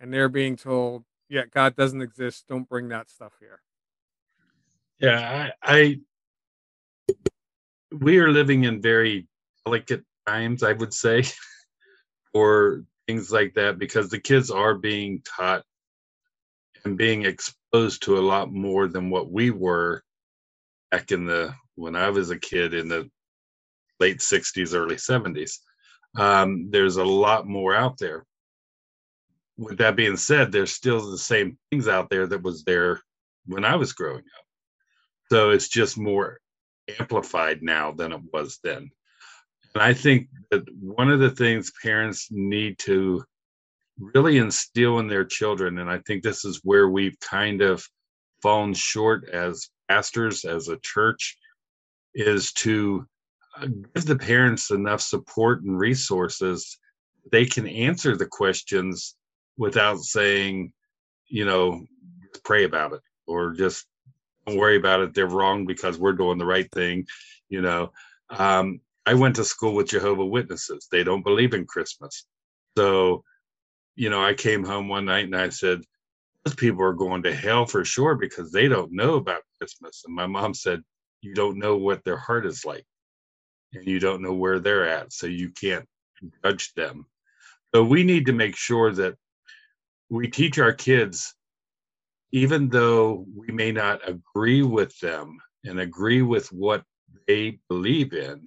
and 0.00 0.12
they're 0.12 0.28
being 0.28 0.56
told, 0.56 1.04
"Yeah, 1.28 1.42
God 1.50 1.76
doesn't 1.76 2.02
exist. 2.02 2.46
Don't 2.48 2.68
bring 2.68 2.88
that 2.88 3.10
stuff 3.10 3.32
here." 3.40 3.60
Yeah, 4.98 5.50
I, 5.62 5.76
I 5.76 6.00
we 8.00 8.18
are 8.18 8.30
living 8.30 8.64
in 8.64 8.80
very 8.80 9.26
delicate 9.64 10.04
times, 10.26 10.62
I 10.62 10.72
would 10.72 10.92
say, 10.92 11.24
or 12.34 12.84
things 13.06 13.30
like 13.30 13.54
that 13.54 13.78
because 13.78 14.08
the 14.08 14.18
kids 14.18 14.50
are 14.50 14.74
being 14.74 15.22
taught 15.22 15.62
and 16.84 16.96
being 16.96 17.24
exposed 17.24 18.02
to 18.02 18.18
a 18.18 18.20
lot 18.20 18.52
more 18.52 18.88
than 18.88 19.10
what 19.10 19.30
we 19.30 19.50
were 19.50 20.02
back 20.90 21.12
in 21.12 21.26
the 21.26 21.54
when 21.76 21.96
I 21.96 22.10
was 22.10 22.30
a 22.30 22.38
kid 22.38 22.74
in 22.74 22.88
the 22.88 23.10
late 24.00 24.18
60s, 24.18 24.74
early 24.74 24.96
70s. 24.96 25.58
Um, 26.16 26.70
there's 26.70 26.96
a 26.96 27.04
lot 27.04 27.46
more 27.46 27.74
out 27.74 27.98
there. 27.98 28.24
With 29.56 29.78
that 29.78 29.96
being 29.96 30.16
said, 30.16 30.52
there's 30.52 30.72
still 30.72 31.10
the 31.10 31.18
same 31.18 31.58
things 31.70 31.88
out 31.88 32.10
there 32.10 32.26
that 32.26 32.42
was 32.42 32.64
there 32.64 33.00
when 33.46 33.64
I 33.64 33.76
was 33.76 33.92
growing 33.92 34.18
up. 34.18 34.46
So 35.30 35.50
it's 35.50 35.68
just 35.68 35.98
more 35.98 36.38
amplified 36.98 37.62
now 37.62 37.92
than 37.92 38.12
it 38.12 38.20
was 38.32 38.58
then. 38.62 38.90
And 39.74 39.82
I 39.82 39.92
think 39.92 40.28
that 40.50 40.62
one 40.80 41.10
of 41.10 41.20
the 41.20 41.30
things 41.30 41.72
parents 41.82 42.28
need 42.30 42.78
to 42.80 43.24
really 43.98 44.38
instill 44.38 44.98
in 44.98 45.08
their 45.08 45.24
children, 45.24 45.78
and 45.78 45.90
I 45.90 45.98
think 46.06 46.22
this 46.22 46.44
is 46.44 46.60
where 46.64 46.88
we've 46.88 47.18
kind 47.20 47.62
of 47.62 47.84
fallen 48.42 48.74
short 48.74 49.28
as 49.30 49.68
pastors, 49.88 50.44
as 50.44 50.68
a 50.68 50.78
church, 50.82 51.36
is 52.14 52.52
to 52.52 53.06
uh, 53.60 53.66
give 53.94 54.06
the 54.06 54.16
parents 54.16 54.70
enough 54.70 55.00
support 55.00 55.62
and 55.62 55.78
resources 55.78 56.78
they 57.30 57.46
can 57.46 57.66
answer 57.66 58.16
the 58.16 58.26
questions 58.26 59.16
without 59.56 59.98
saying, 60.00 60.72
you 61.28 61.44
know, 61.44 61.86
pray 62.44 62.64
about 62.64 62.92
it 62.92 63.00
or 63.26 63.52
just 63.52 63.86
don't 64.46 64.58
worry 64.58 64.76
about 64.76 65.00
it. 65.00 65.14
They're 65.14 65.26
wrong 65.26 65.66
because 65.66 65.98
we're 65.98 66.12
doing 66.12 66.38
the 66.38 66.44
right 66.44 66.70
thing. 66.72 67.06
You 67.48 67.62
know, 67.62 67.92
um, 68.30 68.80
I 69.06 69.14
went 69.14 69.36
to 69.36 69.44
school 69.44 69.74
with 69.74 69.88
Jehovah 69.88 70.24
Witnesses. 70.24 70.88
They 70.90 71.04
don't 71.04 71.22
believe 71.22 71.54
in 71.54 71.66
Christmas. 71.66 72.26
So, 72.76 73.22
you 73.96 74.10
know, 74.10 74.24
I 74.24 74.34
came 74.34 74.64
home 74.64 74.88
one 74.88 75.04
night 75.04 75.26
and 75.26 75.36
I 75.36 75.50
said, 75.50 75.82
those 76.44 76.54
people 76.54 76.82
are 76.82 76.92
going 76.92 77.22
to 77.24 77.34
hell 77.34 77.66
for 77.66 77.84
sure 77.84 78.14
because 78.14 78.50
they 78.50 78.68
don't 78.68 78.92
know 78.92 79.14
about 79.14 79.42
Christmas. 79.58 80.02
And 80.06 80.14
my 80.14 80.26
mom 80.26 80.54
said, 80.54 80.82
you 81.20 81.34
don't 81.34 81.58
know 81.58 81.76
what 81.76 82.04
their 82.04 82.16
heart 82.16 82.46
is 82.46 82.64
like 82.64 82.84
and 83.72 83.86
you 83.86 83.98
don't 83.98 84.22
know 84.22 84.34
where 84.34 84.60
they're 84.60 84.88
at. 84.88 85.12
So 85.12 85.26
you 85.26 85.50
can't 85.50 85.86
judge 86.42 86.72
them. 86.74 87.06
So 87.74 87.84
we 87.84 88.04
need 88.04 88.26
to 88.26 88.32
make 88.32 88.56
sure 88.56 88.92
that 88.92 89.14
we 90.10 90.28
teach 90.28 90.58
our 90.58 90.72
kids 90.72 91.34
even 92.34 92.68
though 92.68 93.24
we 93.32 93.46
may 93.54 93.70
not 93.70 94.00
agree 94.08 94.62
with 94.62 94.98
them 94.98 95.38
and 95.64 95.78
agree 95.78 96.20
with 96.20 96.52
what 96.52 96.82
they 97.28 97.60
believe 97.68 98.12
in, 98.12 98.44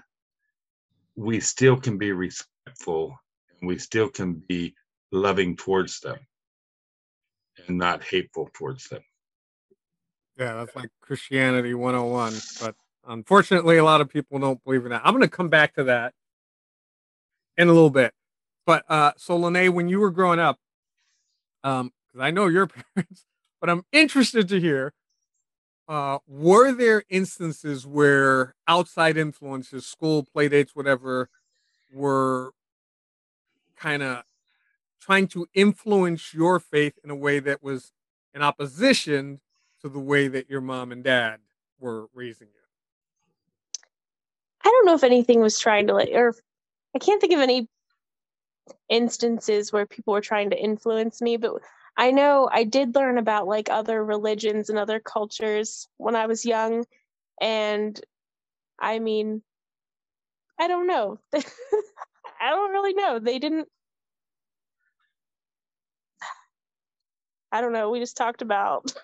we 1.18 1.40
still 1.40 1.76
can 1.76 1.98
be 1.98 2.14
respectful 2.14 3.20
and 3.60 3.68
we 3.68 3.78
still 3.78 4.08
can 4.08 4.34
be 4.48 4.74
loving 5.12 5.58
towards 5.58 6.00
them 6.00 6.18
and 7.68 7.78
not 7.78 8.04
hateful 8.04 8.50
towards 8.54 8.88
them. 8.88 9.02
Yeah, 10.38 10.54
that's 10.54 10.76
like 10.76 10.90
Christianity 11.02 11.74
101. 11.74 12.34
But 12.62 12.76
unfortunately, 13.08 13.78
a 13.78 13.84
lot 13.84 14.00
of 14.00 14.08
people 14.10 14.40
don't 14.40 14.64
believe 14.64 14.86
in 14.86 14.92
that. 14.92 15.02
I'm 15.04 15.14
going 15.14 15.24
to 15.24 15.28
come 15.28 15.50
back 15.50 15.74
to 15.76 15.86
that 15.86 16.14
in 17.58 17.68
a 17.68 17.74
little 17.74 17.90
bit. 17.90 18.14
But 18.66 18.84
uh, 18.88 19.14
so, 19.18 19.36
Lene, 19.36 19.74
when 19.74 19.90
you 19.90 20.00
were 20.00 20.12
growing 20.12 20.40
up, 20.40 20.60
um, 21.64 21.92
because 22.08 22.24
I 22.24 22.32
know 22.32 22.46
your 22.46 22.68
parents 22.96 23.26
but 23.60 23.70
I'm 23.70 23.84
interested 23.92 24.48
to 24.50 24.60
hear 24.60 24.94
uh, 25.88 26.20
were 26.28 26.72
there 26.72 27.04
instances 27.10 27.88
where 27.88 28.56
outside 28.68 29.18
influences, 29.18 29.86
school, 29.86 30.24
play 30.24 30.50
dates, 30.50 30.76
whatever, 30.76 31.30
were 31.94 32.52
kind 33.78 34.04
of 34.04 34.24
trying 35.00 35.28
to 35.28 35.48
influence 35.54 36.34
your 36.34 36.60
faith 36.60 37.00
in 37.04 37.10
a 37.10 37.16
way 37.16 37.40
that 37.40 37.64
was 37.64 37.94
in 38.34 38.42
opposition 38.42 39.40
to 39.82 39.90
the 39.90 40.00
way 40.00 40.28
that 40.28 40.50
your 40.50 40.62
mom 40.62 40.92
and 40.92 41.04
dad 41.04 41.40
were 41.80 42.08
raising 42.14 42.48
you? 42.48 42.54
I 44.64 44.70
don't 44.70 44.86
know 44.86 44.96
if 44.96 45.04
anything 45.04 45.40
was 45.40 45.60
trying 45.60 45.88
to 45.88 45.94
like, 45.94 46.10
or 46.12 46.36
I 46.96 47.00
can't 47.00 47.22
think 47.22 47.34
of 47.34 47.40
any 47.40 47.70
instances 48.90 49.72
where 49.72 49.86
people 49.86 50.14
were 50.14 50.22
trying 50.22 50.50
to 50.50 50.62
influence 50.62 51.22
me, 51.22 51.38
but 51.38 51.54
I 51.98 52.12
know 52.12 52.50
I 52.52 52.64
did 52.64 52.96
learn 52.96 53.18
about 53.18 53.48
like 53.48 53.70
other 53.70 54.04
religions 54.04 54.70
and 54.70 54.80
other 54.80 55.00
cultures 55.00 55.88
when 55.98 56.16
I 56.16 56.28
was 56.28 56.46
young. 56.46 56.86
And 57.42 58.00
I 58.80 59.00
mean, 59.00 59.42
I 60.60 60.68
don't 60.68 60.88
know. 60.88 61.20
I 61.36 62.50
don't 62.52 62.72
really 62.72 62.94
know. 62.94 63.20
They 63.20 63.40
didn't. 63.40 63.68
I 67.52 67.62
don't 67.62 67.74
know. 67.74 67.90
We 67.92 68.00
just 68.00 68.18
talked 68.18 68.42
about. 68.42 68.94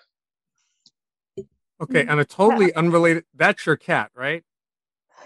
Okay, 1.82 2.06
on 2.06 2.18
a 2.18 2.24
totally 2.24 2.72
unrelated. 2.74 3.24
That's 3.34 3.66
your 3.66 3.76
cat, 3.76 4.10
right? 4.14 4.44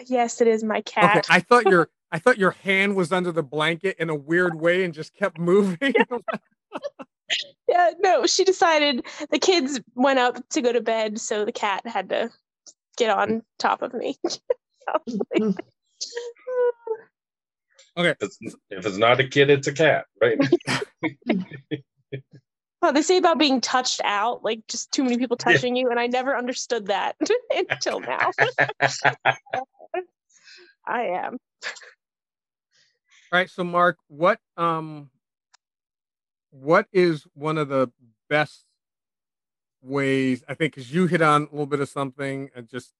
Yes, 0.07 0.41
it 0.41 0.49
is 0.49 0.65
my 0.65 0.81
cat. 0.83 1.19
Okay, 1.19 1.23
I 1.29 1.41
thought 1.41 1.67
your 1.67 1.91
I 2.13 2.19
thought 2.19 2.39
your 2.39 2.53
hand 2.53 2.97
was 2.97 3.13
under 3.13 3.33
the 3.33 3.43
blanket 3.43 3.97
in 3.99 4.11
a 4.11 4.15
weird 4.15 4.55
way 4.61 4.85
and 4.85 4.95
just 4.95 5.15
kept 5.15 5.39
moving. 5.39 5.95
Yeah, 7.69 7.91
no, 8.01 8.27
she 8.27 8.45
decided 8.45 9.05
the 9.31 9.39
kids 9.39 9.81
went 9.95 10.19
up 10.19 10.37
to 10.51 10.63
go 10.63 10.73
to 10.73 10.81
bed, 10.81 11.21
so 11.21 11.45
the 11.45 11.53
cat 11.53 11.87
had 11.87 12.09
to 12.11 12.31
get 12.97 13.11
on 13.11 13.43
top 13.59 13.83
of 13.83 13.95
me. 13.95 14.17
okay. 17.97 18.11
If 18.11 18.17
it's, 18.21 18.39
if 18.71 18.87
it's 18.87 18.97
not 18.97 19.21
a 19.21 19.29
kid, 19.29 19.51
it's 19.51 19.67
a 19.67 19.73
cat, 19.73 20.07
right? 20.21 20.39
well, 22.83 22.93
they 22.93 23.03
say 23.03 23.19
about 23.19 23.39
being 23.39 23.61
touched 23.61 24.01
out, 24.05 24.43
like 24.43 24.67
just 24.69 24.91
too 24.93 25.05
many 25.05 25.19
people 25.19 25.37
touching 25.37 25.77
you, 25.77 25.91
and 25.91 26.01
I 26.01 26.07
never 26.07 26.37
understood 26.37 26.87
that 26.87 27.17
until 27.71 28.01
now. 28.01 28.31
I 30.87 31.03
am. 31.03 31.37
All 33.31 33.39
right, 33.39 33.51
so 33.51 33.63
Mark, 33.63 33.99
what 34.09 34.39
um 34.57 35.11
what 36.50 36.87
is 36.93 37.26
one 37.35 37.59
of 37.59 37.69
the 37.69 37.90
best 38.28 38.64
ways 39.83 40.43
I 40.49 40.55
think 40.55 40.75
because 40.75 40.93
you 40.93 41.07
hit 41.07 41.23
on 41.23 41.43
a 41.43 41.50
little 41.50 41.67
bit 41.67 41.81
of 41.81 41.88
something 41.88 42.50
and 42.55 42.69
just 42.69 42.93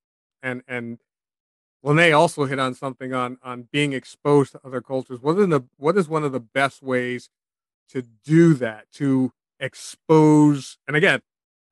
and 0.43 0.63
and 0.69 0.99
Lene 1.83 2.13
also 2.13 2.45
hit 2.45 2.59
on 2.59 2.75
something 2.75 3.13
on 3.13 3.39
on 3.43 3.69
being 3.71 3.93
exposed 3.93 4.53
to 4.53 4.61
other 4.65 4.81
cultures. 4.81 5.21
What 5.21 5.39
are 5.39 5.47
the 5.47 5.63
what 5.77 5.97
is 5.97 6.09
one 6.09 6.25
of 6.25 6.33
the 6.33 6.41
best 6.41 6.83
ways 6.83 7.31
to 7.91 8.03
do 8.25 8.55
that 8.55 8.91
to 8.95 9.33
expose? 9.61 10.79
And 10.87 10.97
again, 10.97 11.21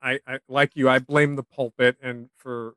I, 0.03 0.21
I 0.27 0.39
like 0.49 0.73
you. 0.75 0.89
I 0.89 0.99
blame 0.99 1.37
the 1.37 1.43
pulpit, 1.43 1.97
and 2.03 2.29
for 2.37 2.75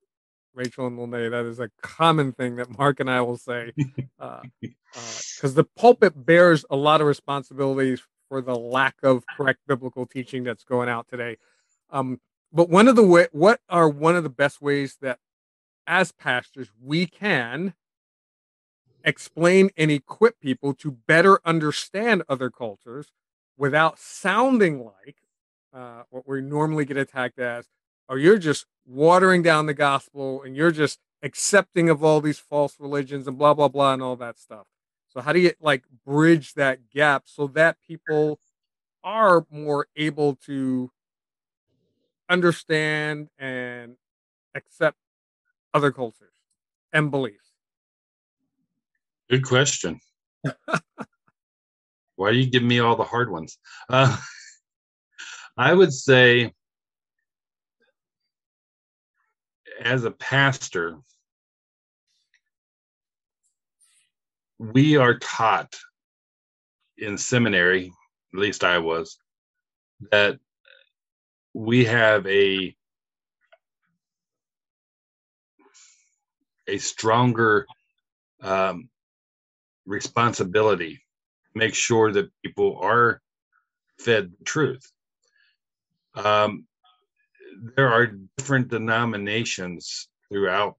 Rachel 0.56 0.88
and 0.88 0.98
Lene, 1.00 1.32
that 1.32 1.46
is 1.46 1.60
a 1.60 1.70
common 1.82 2.32
thing 2.32 2.56
that 2.56 2.78
Mark 2.78 3.00
and 3.00 3.10
I 3.10 3.22
will 3.22 3.38
say, 3.38 3.72
because 3.76 4.02
uh, 4.20 4.42
uh, 5.44 5.48
the 5.50 5.66
pulpit 5.76 6.26
bears 6.26 6.66
a 6.70 6.76
lot 6.76 7.02
of 7.02 7.08
responsibilities 7.08 8.02
for 8.30 8.42
the 8.42 8.56
lack 8.56 8.96
of 9.04 9.24
correct 9.36 9.60
biblical 9.68 10.06
teaching 10.06 10.44
that's 10.44 10.64
going 10.64 10.88
out 10.88 11.08
today. 11.10 11.38
Um, 11.90 12.22
but 12.54 12.70
one 12.70 12.88
of 12.88 12.96
the 12.96 13.06
way, 13.06 13.28
what 13.32 13.60
are 13.68 13.90
one 13.90 14.16
of 14.16 14.24
the 14.24 14.30
best 14.30 14.62
ways 14.62 14.98
that 15.02 15.20
as 15.86 16.12
pastors, 16.12 16.70
we 16.82 17.08
can 17.08 17.74
explain 19.04 19.70
and 19.76 19.90
equip 19.92 20.40
people 20.40 20.74
to 20.76 20.92
better 20.92 21.40
understand 21.44 22.24
other 22.30 22.50
cultures 22.50 23.12
without 23.58 23.98
sounding 24.00 24.86
like 24.86 25.18
uh, 25.74 26.04
what 26.10 26.28
we 26.28 26.42
normally 26.42 26.86
get 26.86 26.98
attacked 26.98 27.40
as, 27.40 27.66
or 28.08 28.18
you're 28.18 28.38
just 28.38 28.66
watering 28.86 29.42
down 29.42 29.66
the 29.66 29.74
gospel 29.74 30.44
and 30.44 30.56
you're 30.56 30.72
just 30.72 31.00
accepting 31.22 31.90
of 31.90 32.04
all 32.04 32.22
these 32.22 32.40
false 32.40 32.80
religions 32.80 33.28
and 33.28 33.38
blah 33.38 33.54
blah 33.54 33.68
blah 33.68 33.94
and 33.94 34.02
all 34.02 34.16
that 34.16 34.38
stuff. 34.38 34.66
So 35.10 35.22
how 35.22 35.34
do 35.34 35.40
you 35.40 35.54
like 35.60 35.84
bridge 36.06 36.54
that 36.54 36.90
gap 36.92 37.24
so 37.26 37.48
that 37.48 37.78
people 37.86 38.40
are 39.04 39.46
more 39.50 39.88
able 39.96 40.36
to 40.46 40.92
understand 42.30 43.30
and 43.40 43.96
accept 44.56 44.98
other 45.74 45.92
cultures 45.92 46.34
and 46.94 47.10
beliefs? 47.10 47.54
Good 49.30 49.44
question. 49.44 50.00
Why 52.16 52.32
do 52.32 52.38
you 52.38 52.50
give 52.50 52.64
me 52.64 52.80
all 52.80 52.96
the 52.96 53.04
hard 53.04 53.32
ones? 53.32 53.58
Uh, 53.90 54.16
I 55.58 55.74
would 55.74 55.94
say, 55.94 56.54
as 59.82 60.04
a 60.04 60.12
pastor, 60.12 60.98
we 64.60 64.98
are 64.98 65.18
taught 65.18 65.74
in 66.98 67.18
seminary, 67.18 67.92
at 68.34 68.40
least 68.40 68.64
I 68.64 68.78
was, 68.78 69.18
that 70.12 70.38
we 71.54 71.86
have 71.86 72.28
a 72.28 72.76
a 76.68 76.78
stronger 76.78 77.66
um, 78.44 78.90
responsibility 79.88 81.02
make 81.56 81.74
sure 81.74 82.12
that 82.12 82.32
people 82.44 82.80
are 82.82 83.22
fed 84.00 84.32
the 84.38 84.46
truth. 84.46 84.92
Um, 86.16 86.66
there 87.76 87.92
are 87.92 88.14
different 88.38 88.70
denominations 88.70 90.08
throughout 90.30 90.78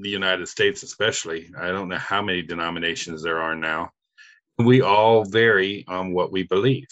the 0.00 0.08
united 0.08 0.48
states 0.48 0.82
especially. 0.82 1.50
I 1.58 1.68
don't 1.68 1.88
know 1.88 1.98
how 1.98 2.22
many 2.22 2.42
denominations 2.42 3.22
there 3.22 3.40
are 3.40 3.54
now. 3.54 3.90
We 4.58 4.82
all 4.82 5.24
vary 5.24 5.84
on 5.88 6.12
what 6.12 6.32
we 6.32 6.42
believe. 6.44 6.88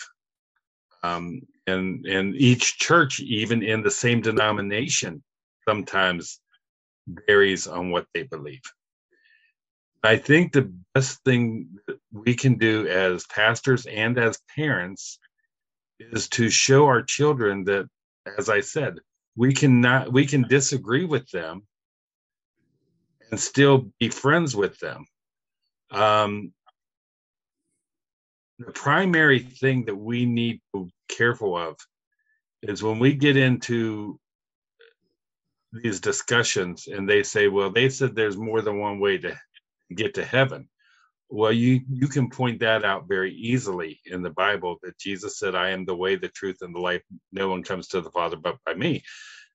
Um, 1.03 1.41
and 1.67 2.07
and 2.07 2.35
each 2.37 2.79
church 2.79 3.21
even 3.21 3.63
in 3.63 3.83
the 3.83 3.91
same 3.91 4.21
denomination 4.21 5.23
sometimes 5.69 6.41
varies 7.27 7.67
on 7.67 7.91
what 7.91 8.07
they 8.15 8.23
believe. 8.25 8.63
I 10.03 10.17
think 10.17 10.53
the 10.53 10.73
best 10.95 11.23
thing 11.25 11.69
that 11.87 11.99
we 12.13 12.35
can 12.35 12.59
do 12.59 12.87
as 12.87 13.27
pastors 13.27 13.87
and 13.87 14.19
as 14.19 14.39
parents 14.55 15.19
is 15.99 16.29
to 16.31 16.49
show 16.49 16.87
our 16.87 17.03
children 17.03 17.65
that, 17.65 17.89
as 18.39 18.49
I 18.49 18.61
said, 18.61 18.99
we 19.37 19.53
cannot 19.53 20.13
we 20.13 20.27
can 20.27 20.43
disagree 20.43 21.05
with 21.05 21.29
them 21.31 21.67
and 23.31 23.41
still 23.41 23.91
be 24.01 24.09
friends 24.09 24.57
with 24.57 24.79
them. 24.79 25.07
Um, 25.91 26.53
the 28.59 28.73
primary 28.73 29.41
thing 29.41 29.85
that 29.87 29.97
we 29.97 30.25
need 30.27 30.61
to 30.75 30.87
be 30.87 30.93
careful 31.09 31.57
of 31.57 31.77
is 32.63 32.83
when 32.83 32.99
we 32.99 33.15
get 33.15 33.37
into 33.37 34.19
these 35.73 36.01
discussions 36.01 36.87
and 36.87 37.09
they 37.09 37.23
say, 37.23 37.49
well, 37.49 37.71
they 37.71 37.89
said 37.89 38.15
there's 38.15 38.37
more 38.37 38.63
than 38.63 38.81
one 38.81 39.01
way 39.01 39.19
to 39.19 39.37
get 39.95 40.15
to 40.15 40.25
heaven. 40.25 40.69
Well, 41.29 41.53
you 41.53 41.81
you 41.91 42.09
can 42.09 42.31
point 42.31 42.61
that 42.61 42.85
out 42.85 43.09
very 43.09 43.35
easily 43.35 44.01
in 44.07 44.23
the 44.23 44.31
Bible 44.31 44.79
that 44.83 44.99
Jesus 44.99 45.39
said, 45.39 45.57
"I 45.57 45.71
am 45.71 45.85
the 45.85 45.97
way, 45.97 46.17
the 46.17 46.29
truth, 46.29 46.59
and 46.61 46.75
the 46.75 46.81
life. 46.81 47.03
No 47.33 47.49
one 47.49 47.65
comes 47.65 47.89
to 47.89 48.01
the 48.01 48.13
Father 48.13 48.37
but 48.37 48.59
by 48.65 48.75
me." 48.75 49.03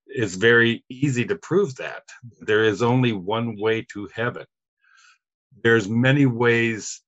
It's 0.07 0.35
very 0.35 0.83
easy 0.89 1.25
to 1.25 1.35
prove 1.35 1.75
that 1.75 2.03
there 2.39 2.63
is 2.63 2.81
only 2.81 3.13
one 3.13 3.59
way 3.59 3.85
to 3.93 4.09
heaven. 4.13 4.45
There's 5.63 5.87
many 5.87 6.25
ways 6.25 7.01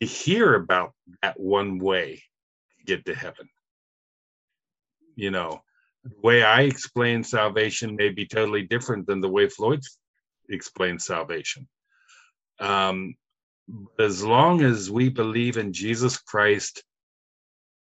to 0.00 0.06
hear 0.06 0.54
about 0.54 0.94
that 1.22 1.38
one 1.38 1.78
way 1.78 2.22
to 2.78 2.84
get 2.84 3.04
to 3.06 3.14
heaven. 3.14 3.48
You 5.14 5.30
know, 5.30 5.62
the 6.04 6.14
way 6.22 6.42
I 6.42 6.62
explain 6.62 7.22
salvation 7.22 7.96
may 7.96 8.08
be 8.08 8.26
totally 8.26 8.62
different 8.62 9.06
than 9.06 9.20
the 9.20 9.28
way 9.28 9.48
Floyd 9.48 9.82
explains 10.48 11.04
salvation. 11.04 11.68
Um, 12.58 13.14
as 13.98 14.24
long 14.24 14.62
as 14.62 14.90
we 14.90 15.08
believe 15.08 15.56
in 15.56 15.72
Jesus 15.72 16.18
Christ, 16.18 16.82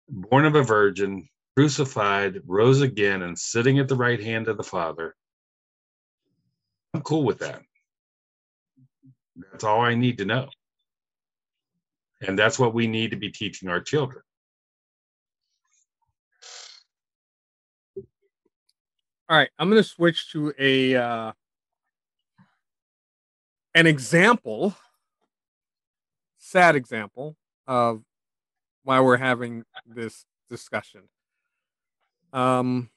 born 0.08 0.44
of 0.44 0.54
a 0.54 0.62
virgin, 0.62 1.28
crucified, 1.58 2.40
rose 2.46 2.82
again, 2.82 3.22
and 3.22 3.36
sitting 3.36 3.80
at 3.80 3.88
the 3.88 3.96
right 3.96 4.22
hand 4.22 4.46
of 4.46 4.56
the 4.56 4.62
Father, 4.62 5.16
I'm 6.94 7.02
cool 7.02 7.24
with 7.24 7.40
that. 7.40 7.62
That's 9.34 9.64
all 9.64 9.80
I 9.80 9.96
need 9.96 10.18
to 10.18 10.24
know. 10.24 10.50
And 12.20 12.38
that's 12.38 12.60
what 12.60 12.74
we 12.74 12.86
need 12.86 13.10
to 13.10 13.16
be 13.16 13.32
teaching 13.32 13.68
our 13.68 13.80
children. 13.80 14.22
All 19.28 19.36
right, 19.36 19.50
I'm 19.58 19.68
going 19.68 19.82
to 19.82 19.88
switch 19.88 20.30
to 20.30 20.54
a 20.60 20.94
uh, 20.94 21.32
an 23.74 23.88
example, 23.88 24.76
sad 26.38 26.76
example 26.76 27.34
of 27.66 28.04
why 28.84 29.00
we're 29.00 29.16
having 29.16 29.64
this 29.84 30.24
discussion. 30.48 31.00
Um, 32.32 32.90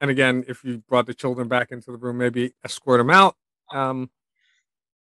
and 0.00 0.10
again, 0.10 0.44
if 0.48 0.64
you 0.64 0.78
brought 0.88 1.06
the 1.06 1.14
children 1.14 1.48
back 1.48 1.72
into 1.72 1.90
the 1.90 1.98
room, 1.98 2.18
maybe 2.18 2.54
escort 2.64 3.00
them 3.00 3.10
out. 3.10 3.36
Um, 3.72 4.10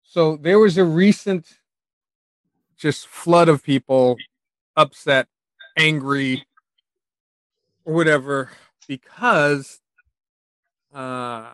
so 0.03 0.37
there 0.37 0.59
was 0.59 0.79
a 0.79 0.85
recent 0.85 1.59
just 2.77 3.09
flood 3.09 3.49
of 3.49 3.63
people 3.63 4.17
upset, 4.77 5.27
angry, 5.77 6.45
or 7.85 7.95
whatever 7.95 8.51
because 8.87 9.81
uh, 10.93 11.51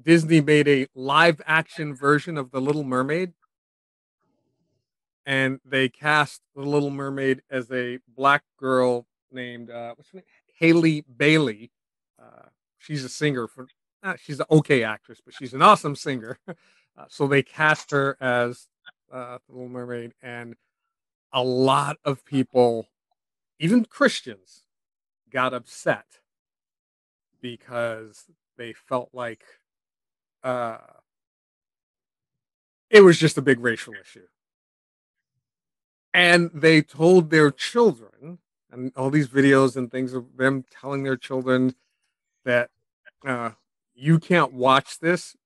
Disney 0.00 0.40
made 0.40 0.68
a 0.68 0.86
live 0.94 1.40
action 1.46 1.94
version 1.94 2.36
of 2.36 2.50
The 2.50 2.60
Little 2.60 2.84
Mermaid. 2.84 3.32
And 5.26 5.60
they 5.64 5.88
cast 5.88 6.42
The 6.54 6.62
Little 6.62 6.90
Mermaid 6.90 7.42
as 7.50 7.70
a 7.72 7.98
black 8.14 8.42
girl 8.58 9.06
named 9.34 9.70
uh, 9.70 9.94
what's 9.96 10.10
her 10.10 10.18
name? 10.18 10.24
Halle 10.58 11.02
Bailey. 11.16 11.72
Uh, 12.20 12.48
she's 12.78 13.04
a 13.04 13.08
singer 13.08 13.46
for. 13.48 13.66
Uh, 14.02 14.14
she's 14.20 14.38
an 14.38 14.46
okay 14.50 14.84
actress, 14.84 15.20
but 15.24 15.34
she's 15.34 15.54
an 15.54 15.62
awesome 15.62 15.96
singer. 15.96 16.38
Uh, 16.96 17.06
so 17.08 17.26
they 17.26 17.42
cast 17.42 17.90
her 17.90 18.16
as 18.20 18.68
uh, 19.12 19.38
the 19.48 19.52
Little 19.52 19.68
Mermaid, 19.68 20.12
and 20.22 20.54
a 21.32 21.42
lot 21.42 21.96
of 22.04 22.24
people, 22.24 22.86
even 23.58 23.84
Christians, 23.84 24.62
got 25.28 25.52
upset 25.52 26.20
because 27.40 28.26
they 28.56 28.72
felt 28.72 29.10
like 29.12 29.42
uh, 30.44 30.78
it 32.90 33.00
was 33.00 33.18
just 33.18 33.36
a 33.36 33.42
big 33.42 33.60
racial 33.60 33.94
issue. 34.00 34.26
And 36.12 36.50
they 36.54 36.80
told 36.80 37.30
their 37.30 37.50
children, 37.50 38.38
and 38.74 38.92
all 38.96 39.08
these 39.08 39.28
videos 39.28 39.76
and 39.76 39.90
things 39.90 40.12
of 40.12 40.36
them 40.36 40.64
telling 40.70 41.02
their 41.02 41.16
children 41.16 41.74
that 42.44 42.70
uh, 43.26 43.50
you 43.94 44.18
can't 44.18 44.52
watch 44.52 44.98
this. 44.98 45.36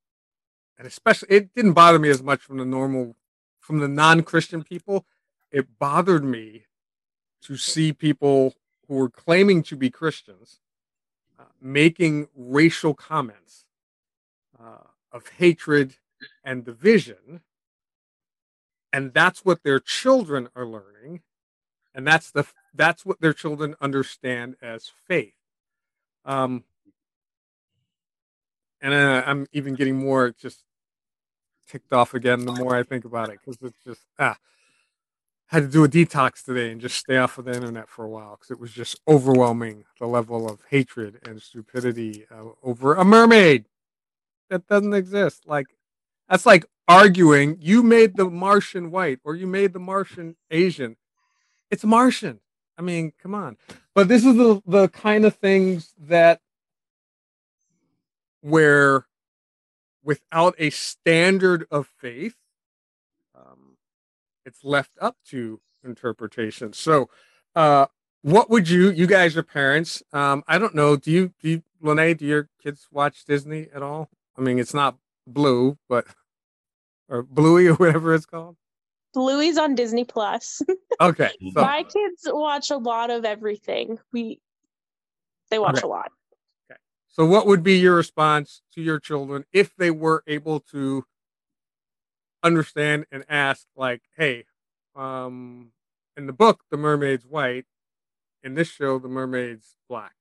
And 0.78 0.86
especially, 0.86 1.28
it 1.30 1.54
didn't 1.54 1.74
bother 1.74 1.98
me 1.98 2.08
as 2.08 2.22
much 2.22 2.40
from 2.40 2.58
the 2.58 2.64
normal, 2.64 3.14
from 3.60 3.78
the 3.78 3.88
non 3.88 4.22
Christian 4.22 4.62
people. 4.62 5.04
It 5.52 5.78
bothered 5.78 6.24
me 6.24 6.64
to 7.42 7.56
see 7.56 7.92
people 7.92 8.54
who 8.86 8.94
were 8.94 9.10
claiming 9.10 9.62
to 9.64 9.76
be 9.76 9.90
Christians 9.90 10.60
making 11.60 12.28
racial 12.36 12.94
comments 12.94 13.64
uh, 14.58 14.88
of 15.12 15.28
hatred 15.38 15.96
and 16.44 16.64
division. 16.64 17.42
And 18.92 19.12
that's 19.12 19.44
what 19.44 19.62
their 19.62 19.80
children 19.80 20.48
are 20.54 20.66
learning. 20.66 21.22
And 21.94 22.06
that's 22.06 22.30
the 22.30 22.46
that's 22.74 23.04
what 23.04 23.20
their 23.20 23.32
children 23.32 23.74
understand 23.80 24.56
as 24.62 24.90
faith. 25.06 25.34
Um, 26.24 26.64
and 28.80 28.94
uh, 28.94 29.22
I'm 29.26 29.46
even 29.52 29.74
getting 29.74 29.96
more 29.96 30.30
just 30.30 30.62
ticked 31.68 31.92
off 31.92 32.14
again 32.14 32.44
the 32.44 32.52
more 32.52 32.74
I 32.74 32.82
think 32.82 33.04
about 33.04 33.28
it 33.28 33.40
because 33.44 33.58
it's 33.62 33.84
just 33.84 34.00
ah 34.18 34.36
had 35.48 35.62
to 35.62 35.68
do 35.68 35.84
a 35.84 35.88
detox 35.88 36.44
today 36.44 36.70
and 36.70 36.80
just 36.80 36.96
stay 36.96 37.16
off 37.16 37.38
of 37.38 37.46
the 37.46 37.54
internet 37.54 37.88
for 37.88 38.04
a 38.04 38.08
while 38.08 38.36
because 38.36 38.50
it 38.50 38.60
was 38.60 38.70
just 38.70 39.00
overwhelming 39.08 39.84
the 39.98 40.06
level 40.06 40.48
of 40.48 40.60
hatred 40.68 41.18
and 41.26 41.40
stupidity 41.40 42.26
uh, 42.30 42.50
over 42.62 42.94
a 42.94 43.04
mermaid 43.04 43.64
that 44.50 44.66
doesn't 44.66 44.92
exist. 44.92 45.44
Like 45.46 45.66
that's 46.28 46.44
like 46.44 46.66
arguing 46.86 47.56
you 47.60 47.82
made 47.82 48.16
the 48.16 48.28
Martian 48.28 48.90
white 48.90 49.20
or 49.24 49.34
you 49.34 49.46
made 49.46 49.72
the 49.72 49.78
Martian 49.78 50.36
Asian. 50.50 50.96
It's 51.70 51.84
Martian. 51.84 52.40
I 52.78 52.82
mean, 52.82 53.12
come 53.20 53.34
on. 53.34 53.56
But 53.94 54.08
this 54.08 54.24
is 54.24 54.36
the 54.36 54.62
the 54.64 54.88
kind 54.88 55.24
of 55.24 55.34
things 55.34 55.94
that 55.98 56.40
where 58.40 59.06
without 60.02 60.54
a 60.58 60.70
standard 60.70 61.66
of 61.70 61.86
faith 61.86 62.36
um, 63.34 63.76
it's 64.46 64.64
left 64.64 64.92
up 65.00 65.16
to 65.30 65.60
interpretation. 65.84 66.72
So 66.72 67.10
uh, 67.54 67.86
what 68.22 68.50
would 68.50 68.68
you 68.68 68.90
you 68.90 69.06
guys 69.06 69.36
are 69.36 69.42
parents 69.42 70.02
um, 70.12 70.42
i 70.48 70.58
don't 70.58 70.74
know 70.74 70.96
do 70.96 71.10
you 71.10 71.32
do 71.40 71.48
you 71.48 71.62
Lene, 71.80 72.16
do 72.16 72.26
your 72.26 72.48
kids 72.60 72.88
watch 72.90 73.24
disney 73.24 73.68
at 73.72 73.82
all? 73.82 74.10
I 74.36 74.40
mean 74.40 74.58
it's 74.58 74.74
not 74.74 74.96
blue 75.26 75.78
but 75.88 76.06
or 77.08 77.22
bluey 77.22 77.66
or 77.68 77.74
whatever 77.74 78.14
it's 78.14 78.26
called 78.26 78.56
bluey's 79.14 79.58
on 79.58 79.74
disney 79.74 80.04
plus 80.04 80.62
okay 81.00 81.30
so. 81.52 81.60
my 81.60 81.82
kids 81.82 82.22
watch 82.26 82.70
a 82.70 82.76
lot 82.76 83.10
of 83.10 83.24
everything 83.24 83.98
we 84.12 84.40
they 85.50 85.58
watch 85.58 85.76
Okay. 85.76 85.86
a 85.86 85.88
lot 85.88 86.10
Okay. 86.70 86.78
So, 87.08 87.24
what 87.24 87.46
would 87.46 87.62
be 87.62 87.78
your 87.78 87.96
response 87.96 88.62
to 88.74 88.82
your 88.82 89.00
children 89.00 89.44
if 89.52 89.74
they 89.76 89.90
were 89.90 90.22
able 90.26 90.60
to 90.72 91.04
understand 92.42 93.06
and 93.10 93.24
ask, 93.28 93.66
like, 93.76 94.02
"Hey, 94.16 94.44
um, 94.94 95.72
in 96.16 96.26
the 96.26 96.32
book, 96.32 96.64
the 96.70 96.76
mermaid's 96.76 97.26
white. 97.26 97.66
In 98.42 98.54
this 98.54 98.68
show, 98.68 98.98
the 98.98 99.08
mermaid's 99.08 99.76
black." 99.88 100.14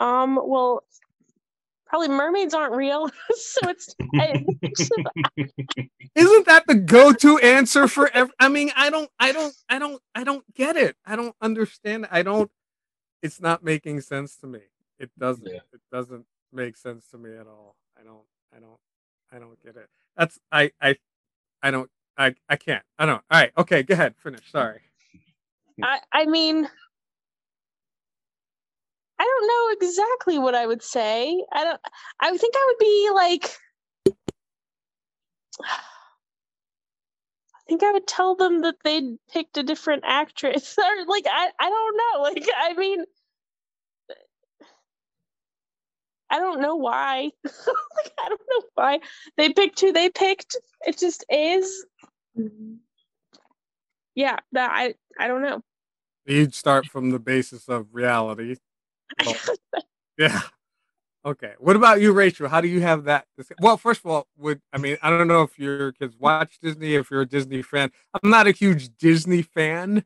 um 0.00 0.40
well 0.44 0.82
probably 1.94 2.08
mermaids 2.08 2.54
aren't 2.54 2.74
real 2.74 3.08
so 3.36 3.68
it's 3.68 3.94
Isn't 6.16 6.46
that 6.46 6.64
the 6.66 6.74
go-to 6.74 7.38
answer 7.38 7.86
for 7.86 8.10
every? 8.12 8.32
I 8.40 8.48
mean, 8.48 8.72
I 8.76 8.90
don't, 8.90 9.08
I 9.20 9.30
don't, 9.30 9.54
I 9.68 9.78
don't, 9.78 10.02
I 10.12 10.24
don't 10.24 10.44
get 10.54 10.76
it. 10.76 10.96
I 11.06 11.14
don't 11.14 11.36
understand. 11.40 12.08
I 12.10 12.22
don't. 12.22 12.50
It's 13.22 13.40
not 13.40 13.62
making 13.62 14.00
sense 14.00 14.36
to 14.38 14.48
me. 14.48 14.60
It 14.98 15.10
doesn't. 15.18 15.46
Yeah. 15.46 15.60
It 15.72 15.80
doesn't 15.92 16.26
make 16.52 16.76
sense 16.76 17.06
to 17.10 17.18
me 17.18 17.30
at 17.36 17.46
all. 17.46 17.76
I 17.98 18.02
don't. 18.02 18.24
I 18.54 18.58
don't. 18.58 18.78
I 19.32 19.38
don't 19.38 19.60
get 19.62 19.76
it. 19.76 19.88
That's. 20.16 20.38
I. 20.50 20.72
I. 20.80 20.96
I 21.62 21.70
don't. 21.70 21.90
I. 22.18 22.34
I 22.48 22.56
can't. 22.56 22.84
I 22.98 23.06
don't. 23.06 23.22
All 23.30 23.40
right. 23.40 23.52
Okay. 23.56 23.84
Go 23.84 23.94
ahead. 23.94 24.14
Finish. 24.16 24.50
Sorry. 24.50 24.80
I 25.82 26.00
i 26.12 26.24
mean 26.26 26.66
i 26.66 26.68
don't 29.24 29.48
know 29.48 29.86
exactly 29.86 30.38
what 30.38 30.54
i 30.54 30.66
would 30.66 30.82
say 30.82 31.42
i 31.52 31.64
don't 31.64 31.80
i 32.20 32.36
think 32.36 32.54
i 32.56 32.64
would 32.66 32.78
be 32.78 33.10
like 33.14 33.56
I 37.66 37.66
think 37.68 37.82
I 37.82 37.92
would 37.92 38.06
tell 38.06 38.34
them 38.34 38.60
that 38.62 38.76
they'd 38.84 39.16
picked 39.32 39.56
a 39.56 39.62
different 39.62 40.04
actress 40.06 40.76
or 40.78 41.06
like 41.06 41.26
I, 41.30 41.50
I 41.58 41.68
don't 41.70 41.96
know. 41.96 42.22
Like 42.22 42.46
I 42.56 42.74
mean 42.74 43.04
I 46.30 46.38
don't 46.38 46.60
know 46.60 46.76
why. 46.76 47.30
like 47.44 48.12
I 48.24 48.28
don't 48.28 48.40
know 48.50 48.66
why 48.74 49.00
they 49.36 49.52
picked 49.52 49.80
who 49.80 49.92
they 49.92 50.10
picked. 50.10 50.56
It 50.86 50.98
just 50.98 51.24
is. 51.30 51.86
Yeah, 54.14 54.38
that 54.52 54.70
I 54.74 54.94
I 55.18 55.28
don't 55.28 55.42
know. 55.42 55.62
You'd 56.26 56.54
start 56.54 56.86
from 56.86 57.10
the 57.10 57.18
basis 57.18 57.68
of 57.68 57.86
reality. 57.92 58.56
Yeah. 60.16 60.40
Okay. 61.26 61.54
What 61.58 61.74
about 61.74 62.00
you, 62.00 62.12
Rachel? 62.12 62.48
How 62.48 62.60
do 62.60 62.68
you 62.68 62.80
have 62.82 63.04
that? 63.04 63.26
Well, 63.60 63.76
first 63.76 64.04
of 64.04 64.10
all, 64.10 64.28
would 64.36 64.60
I 64.72 64.78
mean 64.78 64.96
I 65.02 65.10
don't 65.10 65.26
know 65.26 65.42
if 65.42 65.58
your 65.58 65.92
kids 65.92 66.14
watch 66.18 66.58
Disney, 66.60 66.94
if 66.94 67.10
you're 67.10 67.22
a 67.22 67.26
Disney 67.26 67.62
fan. 67.62 67.90
I'm 68.22 68.30
not 68.30 68.46
a 68.46 68.52
huge 68.52 68.96
Disney 68.96 69.42
fan, 69.42 70.04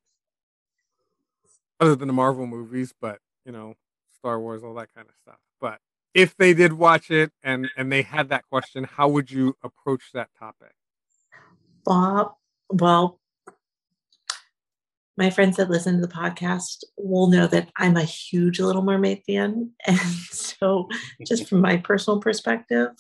other 1.80 1.96
than 1.96 2.08
the 2.08 2.14
Marvel 2.14 2.46
movies, 2.46 2.94
but 3.00 3.18
you 3.44 3.52
know, 3.52 3.74
Star 4.16 4.40
Wars, 4.40 4.62
all 4.62 4.74
that 4.74 4.94
kind 4.94 5.08
of 5.08 5.14
stuff. 5.22 5.38
But 5.60 5.80
if 6.14 6.36
they 6.36 6.54
did 6.54 6.72
watch 6.72 7.10
it 7.10 7.32
and 7.42 7.68
and 7.76 7.90
they 7.90 8.02
had 8.02 8.28
that 8.28 8.44
question, 8.48 8.84
how 8.84 9.08
would 9.08 9.30
you 9.30 9.56
approach 9.62 10.12
that 10.14 10.28
topic? 10.38 10.72
Bob, 11.84 12.32
well, 12.70 13.20
my 15.18 15.30
friends 15.30 15.56
that 15.56 15.68
listen 15.68 15.96
to 15.96 16.06
the 16.06 16.12
podcast 16.12 16.84
will 16.96 17.26
know 17.26 17.48
that 17.48 17.68
I'm 17.76 17.96
a 17.96 18.04
huge 18.04 18.60
Little 18.60 18.82
Mermaid 18.82 19.22
fan. 19.26 19.72
And 19.86 19.98
so, 19.98 20.88
just 21.26 21.48
from 21.48 21.60
my 21.60 21.76
personal 21.76 22.20
perspective, 22.20 22.90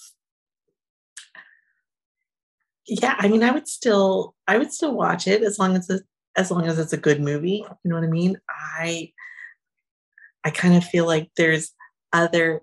yeah, 2.88 3.14
I 3.18 3.28
mean, 3.28 3.44
I 3.44 3.52
would 3.52 3.68
still, 3.68 4.34
I 4.48 4.58
would 4.58 4.72
still 4.72 4.94
watch 4.94 5.28
it 5.28 5.42
as 5.42 5.58
long 5.60 5.76
as 5.76 5.88
it, 5.90 6.02
as 6.36 6.50
long 6.50 6.66
as 6.66 6.78
it's 6.78 6.92
a 6.92 6.96
good 6.96 7.20
movie. 7.20 7.64
You 7.84 7.88
know 7.88 7.94
what 7.94 8.04
I 8.04 8.08
mean? 8.08 8.36
I, 8.50 9.12
I 10.44 10.50
kind 10.50 10.74
of 10.74 10.84
feel 10.84 11.06
like 11.06 11.30
there's 11.36 11.72
other, 12.12 12.62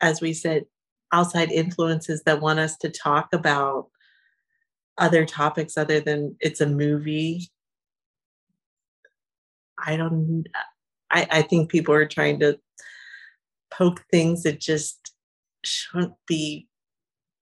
as 0.00 0.20
we 0.20 0.32
said, 0.32 0.64
outside 1.12 1.50
influences 1.50 2.22
that 2.24 2.40
want 2.40 2.60
us 2.60 2.76
to 2.78 2.88
talk 2.88 3.32
about 3.32 3.88
other 4.96 5.24
topics 5.24 5.76
other 5.76 5.98
than 5.98 6.36
it's 6.38 6.60
a 6.60 6.66
movie. 6.66 7.50
I 9.84 9.96
don't, 9.96 10.46
I, 11.10 11.26
I 11.30 11.42
think 11.42 11.70
people 11.70 11.94
are 11.94 12.06
trying 12.06 12.40
to 12.40 12.58
poke 13.70 14.04
things 14.10 14.42
that 14.44 14.60
just 14.60 15.12
shouldn't 15.64 16.14
be 16.26 16.68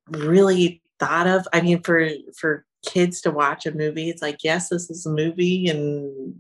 really 0.09 0.83
thought 0.99 1.27
of. 1.27 1.47
I 1.53 1.61
mean, 1.61 1.83
for, 1.83 2.09
for 2.37 2.65
kids 2.87 3.21
to 3.23 3.31
watch 3.31 3.67
a 3.67 3.73
movie, 3.73 4.09
it's 4.11 4.23
like, 4.23 4.43
yes, 4.43 4.69
this 4.69 4.91
is 4.91 5.07
a 5.07 5.11
movie 5.11 5.69
and 5.69 6.35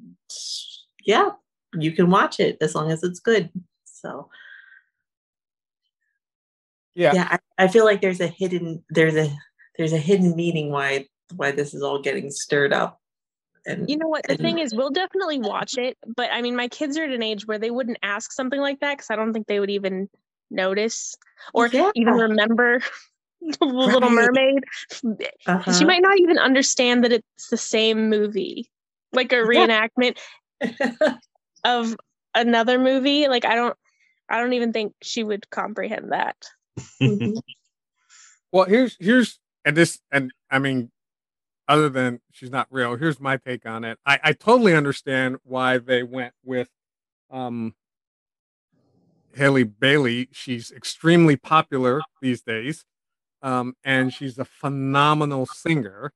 yeah, 1.04 1.30
you 1.78 1.92
can 1.92 2.10
watch 2.10 2.40
it 2.40 2.58
as 2.60 2.74
long 2.74 2.90
as 2.90 3.02
it's 3.02 3.20
good. 3.20 3.50
So, 3.84 4.30
Yeah. 6.94 7.14
yeah, 7.14 7.28
I, 7.30 7.64
I 7.64 7.68
feel 7.68 7.84
like 7.84 8.00
there's 8.00 8.20
a 8.20 8.26
hidden, 8.28 8.84
there's 8.90 9.16
a, 9.16 9.30
there's 9.78 9.92
a 9.92 9.98
hidden 9.98 10.36
meaning 10.36 10.70
why, 10.70 11.06
why 11.36 11.50
this 11.52 11.74
is 11.74 11.82
all 11.82 12.00
getting 12.00 12.30
stirred 12.30 12.72
up. 12.72 13.01
And 13.66 13.88
You 13.88 13.96
know 13.96 14.08
what? 14.08 14.24
The 14.24 14.32
and- 14.32 14.40
thing 14.40 14.58
is, 14.58 14.74
we'll 14.74 14.90
definitely 14.90 15.38
watch 15.38 15.78
it, 15.78 15.96
but 16.16 16.30
I 16.32 16.42
mean, 16.42 16.56
my 16.56 16.68
kids 16.68 16.96
are 16.98 17.04
at 17.04 17.10
an 17.10 17.22
age 17.22 17.46
where 17.46 17.58
they 17.58 17.70
wouldn't 17.70 17.98
ask 18.02 18.32
something 18.32 18.60
like 18.60 18.80
that 18.80 18.96
because 18.98 19.10
I 19.10 19.16
don't 19.16 19.32
think 19.32 19.46
they 19.46 19.60
would 19.60 19.70
even 19.70 20.08
notice 20.50 21.14
or 21.54 21.68
Yeah. 21.68 21.90
even 21.94 22.14
remember 22.14 22.80
the 23.40 23.64
Little 23.64 24.10
Mermaid. 24.10 24.64
uh-huh. 25.46 25.72
She 25.72 25.84
might 25.84 26.02
not 26.02 26.18
even 26.18 26.38
understand 26.38 27.04
that 27.04 27.12
it's 27.12 27.48
the 27.50 27.56
same 27.56 28.08
movie, 28.10 28.68
like 29.12 29.32
a 29.32 29.36
Yeah. 29.36 29.42
reenactment 29.44 30.18
of 31.64 31.96
another 32.34 32.78
movie. 32.78 33.28
Like 33.28 33.44
I 33.44 33.54
don't, 33.54 33.76
I 34.28 34.40
don't 34.40 34.52
even 34.54 34.72
think 34.72 34.94
she 35.02 35.22
would 35.24 35.48
comprehend 35.50 36.12
that. 36.12 36.36
Mhm. 37.00 37.40
Well, 38.52 38.66
here's 38.66 38.96
here's 39.00 39.38
and 39.64 39.74
this 39.74 39.98
and 40.10 40.30
I 40.50 40.58
mean, 40.58 40.90
other 41.68 41.88
than 41.88 42.20
she's 42.30 42.50
not 42.50 42.66
real, 42.70 42.96
here's 42.96 43.20
my 43.20 43.36
take 43.36 43.66
on 43.66 43.84
it. 43.84 43.98
I, 44.04 44.18
I 44.22 44.32
totally 44.32 44.74
understand 44.74 45.36
why 45.44 45.78
they 45.78 46.02
went 46.02 46.34
with 46.44 46.68
um 47.30 47.74
Haley 49.34 49.64
Bailey. 49.64 50.28
She's 50.32 50.70
extremely 50.70 51.36
popular 51.36 52.00
these 52.20 52.42
days. 52.42 52.84
Um, 53.42 53.74
and 53.84 54.12
she's 54.12 54.38
a 54.38 54.44
phenomenal 54.44 55.46
singer. 55.46 56.12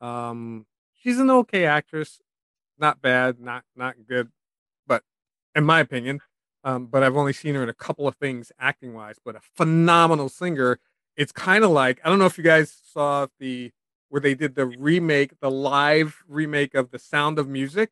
Um, 0.00 0.66
she's 0.92 1.18
an 1.20 1.30
okay 1.30 1.66
actress, 1.66 2.20
not 2.78 3.00
bad, 3.00 3.40
not 3.40 3.64
not 3.76 3.94
good, 4.08 4.30
but 4.86 5.02
in 5.54 5.64
my 5.64 5.78
opinion, 5.80 6.20
um, 6.64 6.86
but 6.86 7.04
I've 7.04 7.16
only 7.16 7.32
seen 7.32 7.54
her 7.54 7.62
in 7.62 7.68
a 7.68 7.74
couple 7.74 8.08
of 8.08 8.16
things 8.16 8.50
acting 8.58 8.92
wise, 8.92 9.16
but 9.24 9.36
a 9.36 9.40
phenomenal 9.40 10.28
singer. 10.28 10.80
It's 11.16 11.30
kind 11.30 11.62
of 11.62 11.70
like 11.70 12.00
I 12.04 12.08
don't 12.08 12.18
know 12.18 12.26
if 12.26 12.38
you 12.38 12.44
guys 12.44 12.76
saw 12.92 13.28
the 13.38 13.70
where 14.14 14.20
they 14.20 14.36
did 14.36 14.54
the 14.54 14.64
remake, 14.64 15.40
the 15.40 15.50
live 15.50 16.22
remake 16.28 16.72
of 16.76 16.92
The 16.92 17.00
Sound 17.00 17.36
of 17.36 17.48
Music, 17.48 17.90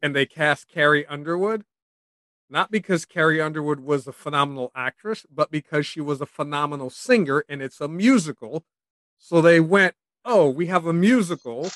and 0.00 0.14
they 0.14 0.24
cast 0.24 0.68
Carrie 0.68 1.04
Underwood. 1.06 1.64
not 2.48 2.70
because 2.70 3.04
Carrie 3.04 3.40
Underwood 3.40 3.80
was 3.80 4.06
a 4.06 4.12
phenomenal 4.12 4.70
actress, 4.76 5.26
but 5.34 5.50
because 5.50 5.86
she 5.86 6.00
was 6.00 6.20
a 6.20 6.26
phenomenal 6.26 6.90
singer 6.90 7.44
and 7.48 7.60
it's 7.62 7.80
a 7.80 7.88
musical. 7.88 8.64
So 9.18 9.42
they 9.42 9.60
went, 9.60 9.96
oh, 10.24 10.48
we 10.50 10.66
have 10.66 10.86
a 10.86 10.92
musical. 10.92 11.70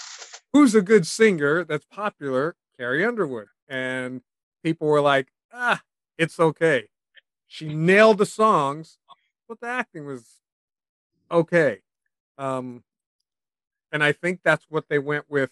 Who's 0.53 0.75
a 0.77 0.83
good 0.83 1.07
singer 1.07 1.65
that's 1.65 1.87
popular? 1.87 2.57
Carrie 2.79 3.05
Underwood. 3.05 3.49
And 3.69 4.23
people 4.63 4.89
were 4.89 5.01
like, 5.01 5.29
ah, 5.53 5.83
it's 6.19 6.39
okay. 6.39 6.89
She 7.49 7.75
nailed 7.75 8.19
the 8.19 8.27
songs, 8.27 8.99
but 9.49 9.61
the 9.61 9.69
acting 9.69 10.07
was 10.07 10.27
okay. 11.31 11.81
Um, 12.39 12.85
and 13.93 14.03
I 14.03 14.13
think 14.13 14.41
that's 14.43 14.67
what 14.69 14.89
they 14.89 14.99
went 14.99 15.27
with 15.29 15.51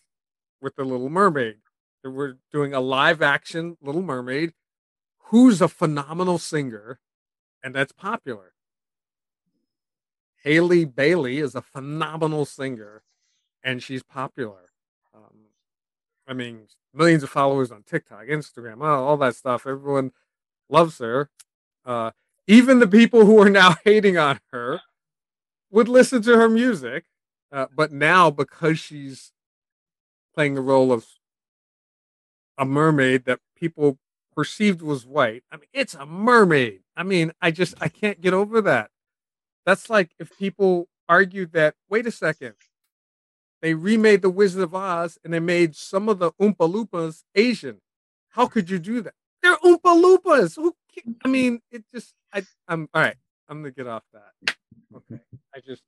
with 0.60 0.76
the 0.76 0.84
Little 0.84 1.10
Mermaid. 1.10 1.58
They 2.02 2.10
were 2.10 2.38
doing 2.52 2.74
a 2.74 2.80
live 2.80 3.22
action 3.22 3.76
Little 3.80 4.02
Mermaid, 4.02 4.52
who's 5.26 5.60
a 5.60 5.68
phenomenal 5.68 6.38
singer, 6.38 7.00
and 7.62 7.74
that's 7.74 7.92
popular. 7.92 8.52
Haley 10.42 10.84
Bailey 10.84 11.38
is 11.38 11.54
a 11.54 11.62
phenomenal 11.62 12.44
singer, 12.44 13.02
and 13.64 13.82
she's 13.82 14.04
popular. 14.04 14.70
Um, 15.12 15.48
I 16.28 16.34
mean, 16.34 16.68
millions 16.94 17.24
of 17.24 17.30
followers 17.30 17.72
on 17.72 17.82
TikTok, 17.82 18.26
Instagram, 18.26 18.82
all 18.82 19.16
that 19.16 19.34
stuff. 19.34 19.66
Everyone 19.66 20.12
loves 20.68 20.98
her. 20.98 21.30
Uh, 21.84 22.12
even 22.46 22.78
the 22.78 22.86
people 22.86 23.26
who 23.26 23.40
are 23.40 23.50
now 23.50 23.74
hating 23.84 24.16
on 24.16 24.40
her 24.52 24.80
would 25.70 25.88
listen 25.88 26.22
to 26.22 26.36
her 26.36 26.48
music. 26.48 27.04
Uh, 27.52 27.66
but 27.74 27.92
now, 27.92 28.30
because 28.30 28.78
she's 28.78 29.32
playing 30.34 30.54
the 30.54 30.60
role 30.60 30.92
of 30.92 31.06
a 32.58 32.64
mermaid 32.64 33.24
that 33.24 33.40
people 33.56 33.98
perceived 34.34 34.82
was 34.82 35.06
white, 35.06 35.44
I 35.50 35.56
mean, 35.56 35.68
it's 35.72 35.94
a 35.94 36.06
mermaid. 36.06 36.80
I 36.96 37.02
mean, 37.02 37.32
I 37.40 37.50
just 37.50 37.74
I 37.80 37.88
can't 37.88 38.20
get 38.20 38.34
over 38.34 38.60
that. 38.62 38.90
That's 39.64 39.90
like 39.90 40.10
if 40.18 40.36
people 40.38 40.88
argued 41.08 41.52
that, 41.52 41.74
wait 41.88 42.06
a 42.06 42.10
second, 42.10 42.54
they 43.62 43.74
remade 43.74 44.22
the 44.22 44.30
Wizard 44.30 44.62
of 44.62 44.74
Oz 44.74 45.18
and 45.24 45.32
they 45.32 45.40
made 45.40 45.74
some 45.74 46.08
of 46.08 46.18
the 46.18 46.32
Oompa 46.32 46.56
Loompas 46.58 47.22
Asian. 47.34 47.80
How 48.28 48.46
could 48.46 48.68
you 48.68 48.78
do 48.78 49.00
that? 49.00 49.14
They're 49.42 49.56
Oompa 49.56 49.80
Loompas. 49.84 50.56
Who? 50.56 50.74
I 51.24 51.28
mean, 51.28 51.60
it 51.70 51.84
just. 51.94 52.14
I. 52.32 52.44
I'm 52.68 52.88
all 52.92 53.02
right. 53.02 53.16
I'm 53.48 53.62
gonna 53.62 53.70
get 53.70 53.86
off 53.86 54.02
that. 54.12 54.54
Okay. 54.94 55.20
I 55.54 55.60
just. 55.60 55.82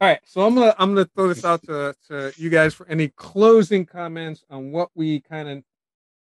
All 0.00 0.08
right. 0.08 0.20
So 0.24 0.46
I'm 0.46 0.54
gonna 0.54 0.74
I'm 0.78 0.94
gonna 0.94 1.08
throw 1.14 1.28
this 1.28 1.44
out 1.44 1.62
to 1.64 1.94
to 2.08 2.32
you 2.36 2.50
guys 2.50 2.74
for 2.74 2.86
any 2.88 3.08
closing 3.08 3.84
comments 3.84 4.44
on 4.50 4.70
what 4.72 4.90
we 4.94 5.20
kind 5.20 5.48
of. 5.48 5.64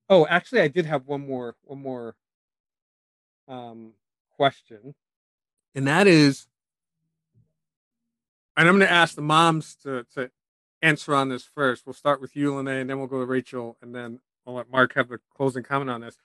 Oh, 0.09 0.27
actually, 0.29 0.61
I 0.61 0.69
did 0.69 0.87
have 0.87 1.07
one 1.07 1.27
more 1.27 1.57
one 1.65 1.83
more. 1.83 2.15
Um, 3.49 3.93
question, 4.37 4.95
and 5.75 5.87
that 5.87 6.07
is 6.09 6.49
and 8.57 8.69
I'm 8.69 8.81
to 8.81 8.91
ask 8.91 9.15
the 9.15 9.23
moms 9.23 9.77
to 9.83 10.07
to 10.15 10.31
answer 10.83 11.15
on 11.15 11.29
this 11.29 11.45
first. 11.45 11.87
We'll 11.87 11.95
start 11.95 12.21
with 12.21 12.37
you, 12.37 12.55
Lene, 12.55 12.69
and 12.69 12.91
then 12.91 12.99
we'll 12.99 13.07
go 13.07 13.21
to 13.21 13.27
Rachel, 13.27 13.77
and 13.83 13.95
then 13.95 14.21
I'll 14.47 14.55
let 14.55 14.71
Mark 14.71 14.95
have 14.95 15.09
the 15.09 15.19
closing 15.35 15.63
comment 15.63 15.91
on 15.91 16.01
this. 16.01 16.17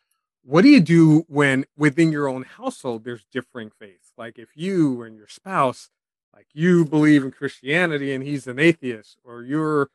What 0.43 0.63
do 0.63 0.69
you 0.69 0.79
do 0.79 1.25
when 1.27 1.65
within 1.77 2.11
your 2.11 2.27
own 2.27 2.43
household 2.43 3.03
there's 3.03 3.25
differing 3.31 3.69
faiths? 3.69 4.11
Like 4.17 4.39
if 4.39 4.49
you 4.55 5.03
and 5.03 5.15
your 5.15 5.27
spouse, 5.27 5.89
like 6.33 6.47
you 6.53 6.85
believe 6.85 7.23
in 7.23 7.31
Christianity 7.31 8.13
and 8.13 8.23
he's 8.23 8.47
an 8.47 8.59
atheist, 8.59 9.17
or 9.23 9.43
you're, 9.43 9.89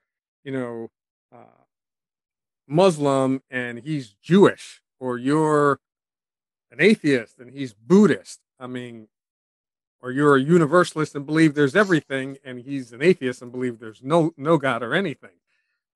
you 0.44 0.53
know, 0.53 0.90
uh, 1.35 1.64
Muslim 2.66 3.42
and 3.51 3.81
he's 3.81 4.14
Jewish, 4.22 4.83
or 4.99 5.18
you're 5.18 5.81
an 6.70 6.81
atheist 6.81 7.38
and 7.38 7.51
he's 7.51 7.72
Buddhist. 7.72 8.40
I 8.59 8.66
mean, 8.66 9.09
or 10.07 10.12
you're 10.12 10.37
a 10.37 10.40
universalist 10.40 11.14
and 11.14 11.27
believe 11.27 11.55
there's 11.55 11.75
everything 11.75 12.38
and 12.44 12.61
he's 12.61 12.92
an 12.92 13.03
atheist 13.03 13.42
and 13.42 13.51
believe 13.51 13.79
there's 13.79 14.03
no 14.03 14.33
no 14.37 14.57
god 14.57 14.83
or 14.83 14.94
anything 14.94 15.37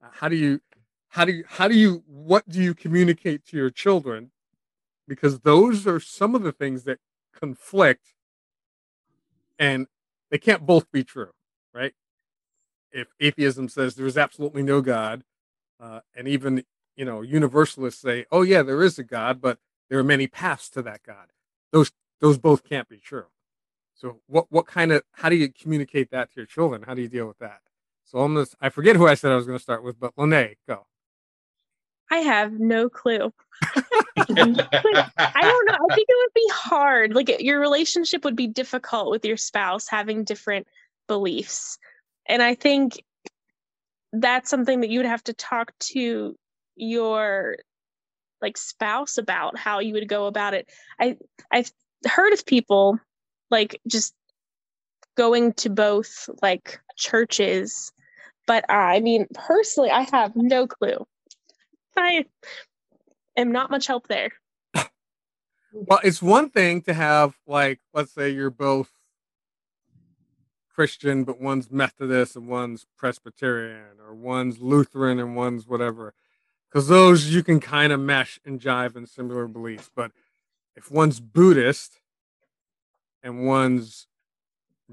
uh, 0.03 0.09
how 0.13 0.29
do 0.29 0.37
you 0.37 0.61
how 1.09 1.25
do 1.25 1.33
you 1.33 1.45
how 1.47 1.69
do 1.69 1.77
you 1.77 2.03
what 2.07 2.49
do 2.49 2.61
you 2.63 2.75
communicate 2.75 3.45
to 3.47 3.57
your 3.57 3.71
children 3.71 4.31
because 5.07 5.41
those 5.41 5.87
are 5.87 6.01
some 6.01 6.35
of 6.35 6.43
the 6.43 6.53
things 6.53 6.85
that 6.85 6.99
conflict 7.39 8.15
and 9.59 9.87
they 10.31 10.39
can't 10.39 10.67
both 10.67 10.91
be 10.93 11.05
true 11.05 11.31
right 11.75 11.93
if 12.93 13.09
atheism 13.21 13.69
says 13.69 13.95
there 13.95 14.07
is 14.07 14.19
absolutely 14.19 14.63
no 14.63 14.81
god 14.81 15.23
uh, 15.81 16.01
and 16.15 16.29
even 16.29 16.65
you 16.97 17.05
know 17.05 17.23
universalists 17.23 18.01
say 18.01 18.27
oh 18.33 18.43
yeah 18.43 18.63
there 18.63 18.83
is 18.83 18.99
a 18.99 19.05
god 19.05 19.41
but 19.41 19.59
there 19.89 19.99
are 19.99 20.05
many 20.05 20.27
paths 20.27 20.69
to 20.69 20.83
that 20.83 21.03
god 21.03 21.29
those 21.73 21.93
those 22.21 22.39
both 22.39 22.65
can't 22.65 22.89
be 22.89 22.99
true 22.99 23.27
so 24.01 24.19
what 24.29 24.47
what 24.49 24.67
kind 24.67 24.93
of 24.93 25.03
how 25.13 25.29
do 25.29 25.37
you 25.37 25.53
communicate 25.53 26.11
that 26.11 26.31
to 26.33 26.37
your 26.37 26.47
children? 26.47 26.83
How 26.83 26.95
do 26.95 27.03
you 27.03 27.09
deal 27.09 27.27
with 27.27 27.39
that? 27.39 27.61
So 28.05 28.21
I'm 28.21 28.35
gonna 28.35 28.47
I 28.59 28.71
forget 28.71 28.97
who 28.97 29.07
I 29.07 29.15
said 29.15 29.31
I 29.31 29.37
was 29.37 29.47
gonna 29.47 29.59
start 29.59 29.85
with, 29.85 30.01
but 30.01 30.15
Lene, 30.17 30.55
go. 30.67 30.87
I 32.11 32.19
have 32.19 32.53
no 32.53 32.89
clue. 32.89 33.33
I 34.17 34.25
don't 34.25 35.67
know. 35.67 35.79
I 35.91 35.95
think 35.95 36.09
it 36.09 36.17
would 36.17 36.35
be 36.35 36.49
hard. 36.53 37.15
Like 37.15 37.41
your 37.41 37.61
relationship 37.61 38.25
would 38.25 38.37
be 38.37 38.47
difficult 38.47 39.11
with 39.11 39.25
your 39.25 39.37
spouse 39.37 39.89
having 39.89 40.25
different 40.25 40.67
beliefs. 41.07 41.79
And 42.27 42.43
I 42.43 42.55
think 42.55 43.03
that's 44.13 44.51
something 44.51 44.81
that 44.81 44.91
you 44.91 44.99
would 44.99 45.07
have 45.07 45.25
to 45.25 45.33
talk 45.33 45.73
to 45.79 46.37
your 46.77 47.57
like 48.43 48.57
spouse 48.57 49.19
about 49.19 49.59
how 49.59 49.81
you 49.81 49.95
would 49.95 50.09
go 50.09 50.27
about 50.27 50.55
it. 50.55 50.69
I 50.99 51.17
I've 51.51 51.71
heard 52.07 52.33
of 52.33 52.47
people 52.47 52.99
like 53.51 53.81
just 53.87 54.15
going 55.17 55.53
to 55.55 55.69
both 55.69 56.31
like 56.41 56.81
churches 56.97 57.93
but 58.47 58.65
uh, 58.71 58.73
i 58.73 59.01
mean 59.01 59.27
personally 59.35 59.91
i 59.91 60.07
have 60.13 60.35
no 60.35 60.67
clue 60.67 61.07
i 61.97 62.25
am 63.41 63.53
not 63.53 63.71
much 63.71 63.87
help 63.87 64.07
there 64.09 64.31
well 65.73 66.01
it's 66.03 66.23
one 66.23 66.49
thing 66.51 66.83
to 66.83 66.95
have 66.95 67.35
like 67.47 67.81
let's 67.95 68.13
say 68.13 68.31
you're 68.31 68.51
both 68.51 68.91
christian 70.75 71.25
but 71.25 71.41
one's 71.41 71.71
methodist 71.71 72.37
and 72.37 72.49
one's 72.49 72.87
presbyterian 72.97 73.99
or 74.05 74.15
one's 74.15 74.61
lutheran 74.61 75.19
and 75.19 75.37
one's 75.37 75.67
whatever 75.67 76.15
because 76.69 76.89
those 76.89 77.29
you 77.29 77.43
can 77.43 77.61
kind 77.61 77.93
of 77.93 78.01
mesh 78.01 78.39
and 78.45 78.61
jive 78.61 78.97
in 78.97 79.07
similar 79.07 79.47
beliefs 79.47 79.91
but 79.95 80.13
if 80.77 80.91
one's 80.91 81.21
buddhist 81.21 82.01
and 83.23 83.47
one's 83.47 84.07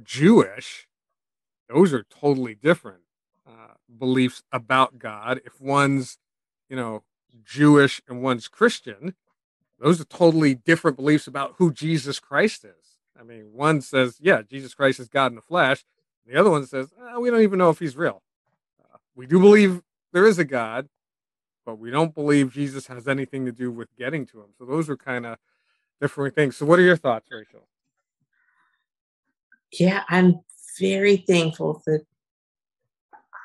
Jewish, 0.03 0.87
those 1.69 1.93
are 1.93 2.03
totally 2.03 2.55
different 2.55 3.01
uh, 3.47 3.73
beliefs 3.97 4.43
about 4.51 4.99
God. 4.99 5.41
If 5.45 5.59
one's, 5.59 6.17
you 6.69 6.75
know, 6.75 7.03
Jewish 7.43 8.01
and 8.07 8.21
one's 8.21 8.47
Christian, 8.47 9.15
those 9.79 10.01
are 10.01 10.05
totally 10.05 10.55
different 10.55 10.97
beliefs 10.97 11.27
about 11.27 11.55
who 11.57 11.71
Jesus 11.71 12.19
Christ 12.19 12.65
is. 12.65 12.97
I 13.19 13.23
mean, 13.23 13.51
one 13.53 13.81
says, 13.81 14.17
yeah, 14.19 14.41
Jesus 14.41 14.73
Christ 14.73 14.99
is 14.99 15.07
God 15.07 15.31
in 15.31 15.35
the 15.35 15.41
flesh. 15.41 15.83
The 16.25 16.39
other 16.39 16.51
one 16.51 16.65
says, 16.65 16.91
eh, 16.99 17.17
we 17.17 17.29
don't 17.29 17.41
even 17.41 17.59
know 17.59 17.69
if 17.69 17.79
he's 17.79 17.95
real. 17.95 18.21
Uh, 18.83 18.97
we 19.15 19.25
do 19.25 19.39
believe 19.39 19.81
there 20.13 20.25
is 20.25 20.39
a 20.39 20.45
God, 20.45 20.87
but 21.65 21.79
we 21.79 21.89
don't 21.89 22.13
believe 22.13 22.53
Jesus 22.53 22.87
has 22.87 23.07
anything 23.07 23.45
to 23.45 23.51
do 23.51 23.71
with 23.71 23.95
getting 23.97 24.25
to 24.27 24.39
him. 24.39 24.49
So 24.57 24.65
those 24.65 24.89
are 24.89 24.97
kind 24.97 25.25
of 25.25 25.37
different 26.01 26.35
things. 26.35 26.57
So, 26.57 26.65
what 26.65 26.79
are 26.79 26.83
your 26.83 26.97
thoughts, 26.97 27.29
Rachel? 27.31 27.67
yeah, 29.71 30.03
I'm 30.09 30.41
very 30.79 31.17
thankful 31.17 31.81
that 31.85 32.05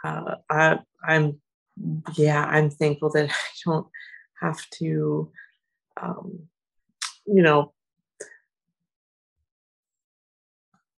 uh, 0.04 0.36
I, 0.50 0.78
I'm, 1.02 1.40
yeah, 2.14 2.44
I'm 2.44 2.70
thankful 2.70 3.10
that 3.10 3.30
I 3.30 3.34
don't 3.64 3.86
have 4.40 4.58
to, 4.78 5.30
um, 6.00 6.40
you 7.26 7.42
know, 7.42 7.72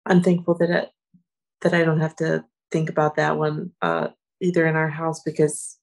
I'm 0.07 0.23
thankful 0.23 0.55
that 0.59 0.71
it, 0.71 0.91
that 1.63 1.75
I 1.75 1.85
don't 1.85 2.01
have 2.01 2.17
to 2.17 2.45
think 2.71 2.91
about 2.91 3.17
that 3.17 3.39
one 3.39 3.73
uh, 3.81 4.09
either 4.41 4.67
in 4.67 4.77
our 4.77 4.89
house 4.89 5.23
because, 5.23 5.79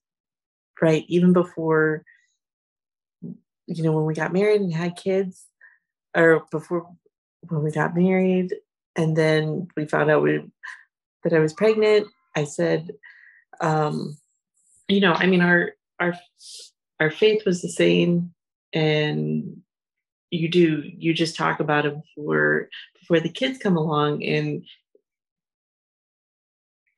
right, 0.80 1.04
even 1.08 1.32
before, 1.32 2.04
you 3.66 3.82
know, 3.82 3.92
when 3.92 4.04
we 4.04 4.14
got 4.14 4.32
married 4.32 4.60
and 4.60 4.72
had 4.72 4.96
kids, 4.96 5.46
or 6.14 6.44
before 6.50 6.88
when 7.48 7.62
we 7.62 7.70
got 7.70 7.96
married, 7.96 8.54
and 8.96 9.16
then 9.16 9.68
we 9.76 9.86
found 9.86 10.10
out 10.10 10.22
we, 10.22 10.44
that 11.24 11.32
I 11.32 11.38
was 11.38 11.52
pregnant. 11.52 12.06
I 12.36 12.44
said, 12.44 12.92
um, 13.60 14.18
you 14.92 15.00
know, 15.00 15.12
I 15.12 15.26
mean, 15.26 15.40
our 15.40 15.72
our 15.98 16.14
our 17.00 17.10
faith 17.10 17.44
was 17.46 17.62
the 17.62 17.68
same, 17.68 18.32
and 18.72 19.62
you 20.30 20.48
do 20.48 20.82
you 20.84 21.14
just 21.14 21.36
talk 21.36 21.60
about 21.60 21.86
it 21.86 21.94
before 21.94 22.68
before 23.00 23.20
the 23.20 23.28
kids 23.28 23.58
come 23.58 23.76
along, 23.76 24.24
and 24.24 24.64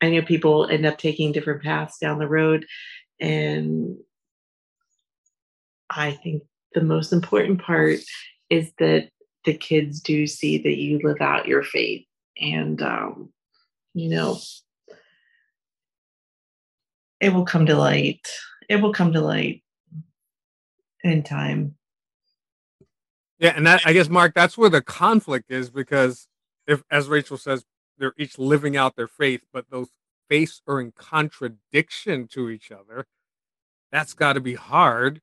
I 0.00 0.10
know 0.10 0.22
people 0.22 0.66
end 0.66 0.86
up 0.86 0.98
taking 0.98 1.32
different 1.32 1.62
paths 1.62 1.98
down 1.98 2.18
the 2.18 2.28
road, 2.28 2.66
and 3.20 3.96
I 5.88 6.12
think 6.12 6.42
the 6.74 6.82
most 6.82 7.12
important 7.12 7.62
part 7.62 8.00
is 8.50 8.72
that 8.78 9.08
the 9.44 9.54
kids 9.54 10.00
do 10.00 10.26
see 10.26 10.58
that 10.58 10.76
you 10.76 11.00
live 11.02 11.20
out 11.20 11.46
your 11.46 11.62
faith. 11.62 12.04
And 12.40 12.82
um, 12.82 13.32
you 13.94 14.08
know 14.08 14.38
it 17.24 17.32
will 17.32 17.46
come 17.46 17.66
to 17.66 17.76
light 17.76 18.26
it 18.68 18.76
will 18.76 18.92
come 18.92 19.12
to 19.12 19.20
light 19.20 19.62
in 21.04 21.22
time 21.22 21.74
Yeah, 23.38 23.54
and 23.56 23.66
that 23.66 23.82
I 23.84 23.92
guess 23.92 24.08
Mark, 24.08 24.34
that's 24.34 24.58
where 24.58 24.70
the 24.70 24.82
conflict 24.82 25.50
is 25.50 25.70
because 25.70 26.28
if, 26.66 26.84
as 26.90 27.08
Rachel 27.08 27.38
says, 27.38 27.64
they're 27.98 28.14
each 28.18 28.38
living 28.38 28.76
out 28.76 28.96
their 28.96 29.08
faith, 29.08 29.42
but 29.52 29.70
those 29.70 29.88
faiths 30.28 30.62
are 30.68 30.80
in 30.80 30.92
contradiction 30.92 32.28
to 32.28 32.50
each 32.50 32.72
other. 32.72 33.06
That's 33.92 34.14
got 34.14 34.34
to 34.34 34.40
be 34.40 34.54
hard 34.54 35.20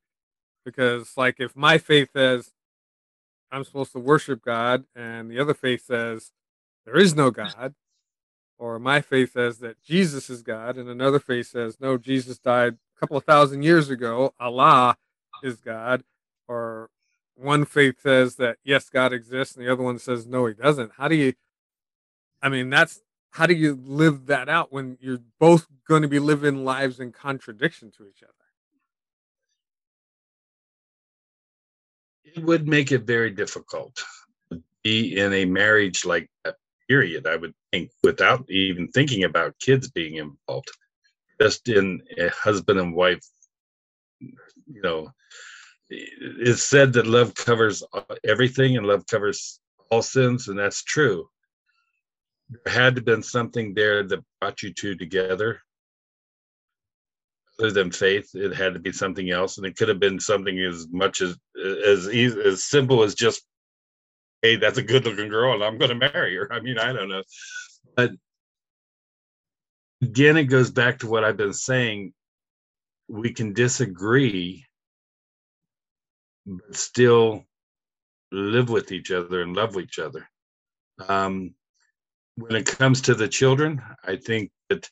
because, 0.66 1.18
like, 1.18 1.38
if 1.40 1.56
my 1.56 1.78
faith 1.80 2.12
says 2.14 2.52
I'm 3.52 3.64
supposed 3.66 3.94
to 3.94 4.00
worship 4.00 4.44
God, 4.44 4.86
and 4.96 5.30
the 5.32 5.40
other 5.40 5.54
faith 5.54 5.86
says 5.86 6.32
there 6.86 6.98
is 6.98 7.16
no 7.16 7.32
God, 7.32 7.76
or 8.62 8.78
my 8.78 9.02
faith 9.02 9.34
says 9.34 9.58
that 9.58 9.82
Jesus 9.82 10.30
is 10.30 10.44
God, 10.44 10.78
and 10.78 10.88
another 10.88 11.20
faith 11.20 11.48
says 11.48 11.78
no, 11.82 11.98
Jesus 11.98 12.38
died 12.38 12.74
a 12.96 13.00
couple 13.00 13.18
of 13.18 13.24
thousand 13.24 13.64
years 13.64 13.90
ago, 13.90 14.36
Allah 14.40 14.98
is 15.42 15.60
God, 15.60 16.04
or 16.48 16.92
one 17.36 17.66
faith 17.66 17.96
says 18.04 18.36
that 18.36 18.58
yes, 18.64 18.88
God 18.88 19.14
exists, 19.14 19.56
and 19.56 19.66
the 19.66 19.72
other 19.72 19.82
one 19.82 19.98
says 19.98 20.28
no, 20.28 20.46
he 20.46 20.54
doesn't. 20.54 20.92
How 20.96 21.08
do 21.08 21.16
you? 21.16 21.34
I 22.40 22.50
mean, 22.50 22.70
that's 22.70 23.02
how 23.32 23.48
do 23.48 23.56
you 23.56 23.80
live 23.84 24.28
that 24.28 24.48
out 24.48 24.72
when 24.72 24.96
you're 25.02 25.24
both 25.40 25.66
going 25.88 26.04
to 26.04 26.08
be 26.08 26.20
living 26.20 26.64
lives 26.64 27.00
in 27.00 27.12
contradiction 27.12 27.90
to 27.98 28.04
each 28.08 28.22
other? 28.22 28.34
It 32.24 32.44
would 32.44 32.68
make 32.68 32.92
it 32.92 33.06
very 33.06 33.32
difficult 33.32 34.04
to 34.52 34.62
be 34.84 35.18
in 35.18 35.34
a 35.34 35.46
marriage 35.46 36.06
like 36.06 36.30
that. 36.44 36.58
Period. 36.92 37.26
I 37.26 37.38
would 37.38 37.54
think, 37.72 37.90
without 38.04 38.52
even 38.52 38.90
thinking 38.90 39.24
about 39.24 39.58
kids 39.60 39.90
being 39.90 40.16
involved, 40.16 40.72
just 41.40 41.70
in 41.70 42.02
a 42.18 42.28
husband 42.32 42.82
and 42.82 42.94
wife. 42.94 43.26
You 44.20 44.82
know, 44.84 45.10
it's 45.90 46.64
said 46.64 46.92
that 46.94 47.08
love 47.08 47.34
covers 47.34 47.82
everything 48.26 48.76
and 48.76 48.86
love 48.86 49.08
covers 49.08 49.62
all 49.90 50.02
sins, 50.02 50.50
and 50.50 50.60
that's 50.60 50.84
true. 50.84 51.30
There 52.50 52.74
had 52.74 53.06
been 53.06 53.24
something 53.24 53.74
there 53.74 54.04
that 54.10 54.26
brought 54.42 54.62
you 54.62 54.74
two 54.74 54.96
together. 54.96 55.62
Other 57.58 57.72
than 57.72 57.92
faith, 57.92 58.32
it 58.34 58.54
had 58.54 58.74
to 58.74 58.80
be 58.80 58.92
something 58.92 59.30
else, 59.32 59.58
and 59.58 59.66
it 59.66 59.78
could 59.78 59.88
have 59.88 60.02
been 60.02 60.20
something 60.20 60.60
as 60.60 60.88
much 60.92 61.22
as 61.22 61.38
as 61.86 62.10
easy, 62.10 62.38
as 62.42 62.66
simple 62.66 63.02
as 63.02 63.16
just, 63.16 63.44
"Hey, 64.42 64.56
that's 64.56 64.78
a 64.78 64.84
good-looking 64.84 65.30
girl, 65.30 65.54
and 65.54 65.64
I'm 65.64 65.78
going 65.78 65.90
to 65.90 66.12
marry 66.12 66.36
her." 66.36 66.52
I 66.52 66.60
mean, 66.60 66.78
I 66.78 66.94
don't 66.94 67.10
know, 67.10 67.24
but 67.96 68.12
again, 70.02 70.38
it 70.38 70.46
goes 70.46 70.72
back 70.72 71.00
to 71.00 71.08
what 71.08 71.24
I've 71.24 71.38
been 71.38 71.54
saying. 71.54 72.14
We 73.08 73.34
can 73.34 73.54
disagree 73.54 74.66
but 76.46 76.76
still 76.76 77.46
live 78.32 78.70
with 78.70 78.92
each 78.92 79.12
other 79.12 79.42
and 79.42 79.56
love 79.56 79.78
each 79.78 80.00
other. 80.00 80.28
Um, 81.08 81.54
when 82.36 82.56
it 82.56 82.66
comes 82.66 83.02
to 83.02 83.16
the 83.16 83.28
children, 83.28 83.82
I 84.04 84.16
think 84.16 84.52
that 84.70 84.90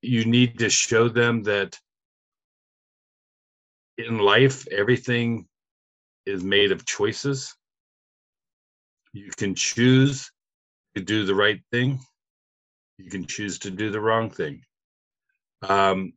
you 0.00 0.24
need 0.24 0.58
to 0.60 0.70
show 0.70 1.08
them 1.08 1.42
that 1.44 1.78
in 3.98 4.18
life, 4.18 4.66
everything 4.68 5.46
is 6.26 6.42
made 6.42 6.72
of 6.72 6.86
choices. 6.86 7.54
You 9.12 9.30
can 9.36 9.54
choose 9.54 10.30
to 10.94 11.02
do 11.02 11.24
the 11.24 11.34
right 11.34 11.60
thing, 11.70 12.00
you 12.98 13.10
can 13.10 13.26
choose 13.26 13.58
to 13.60 13.70
do 13.70 13.90
the 13.90 14.00
wrong 14.00 14.30
thing. 14.30 14.62
Um, 15.62 16.12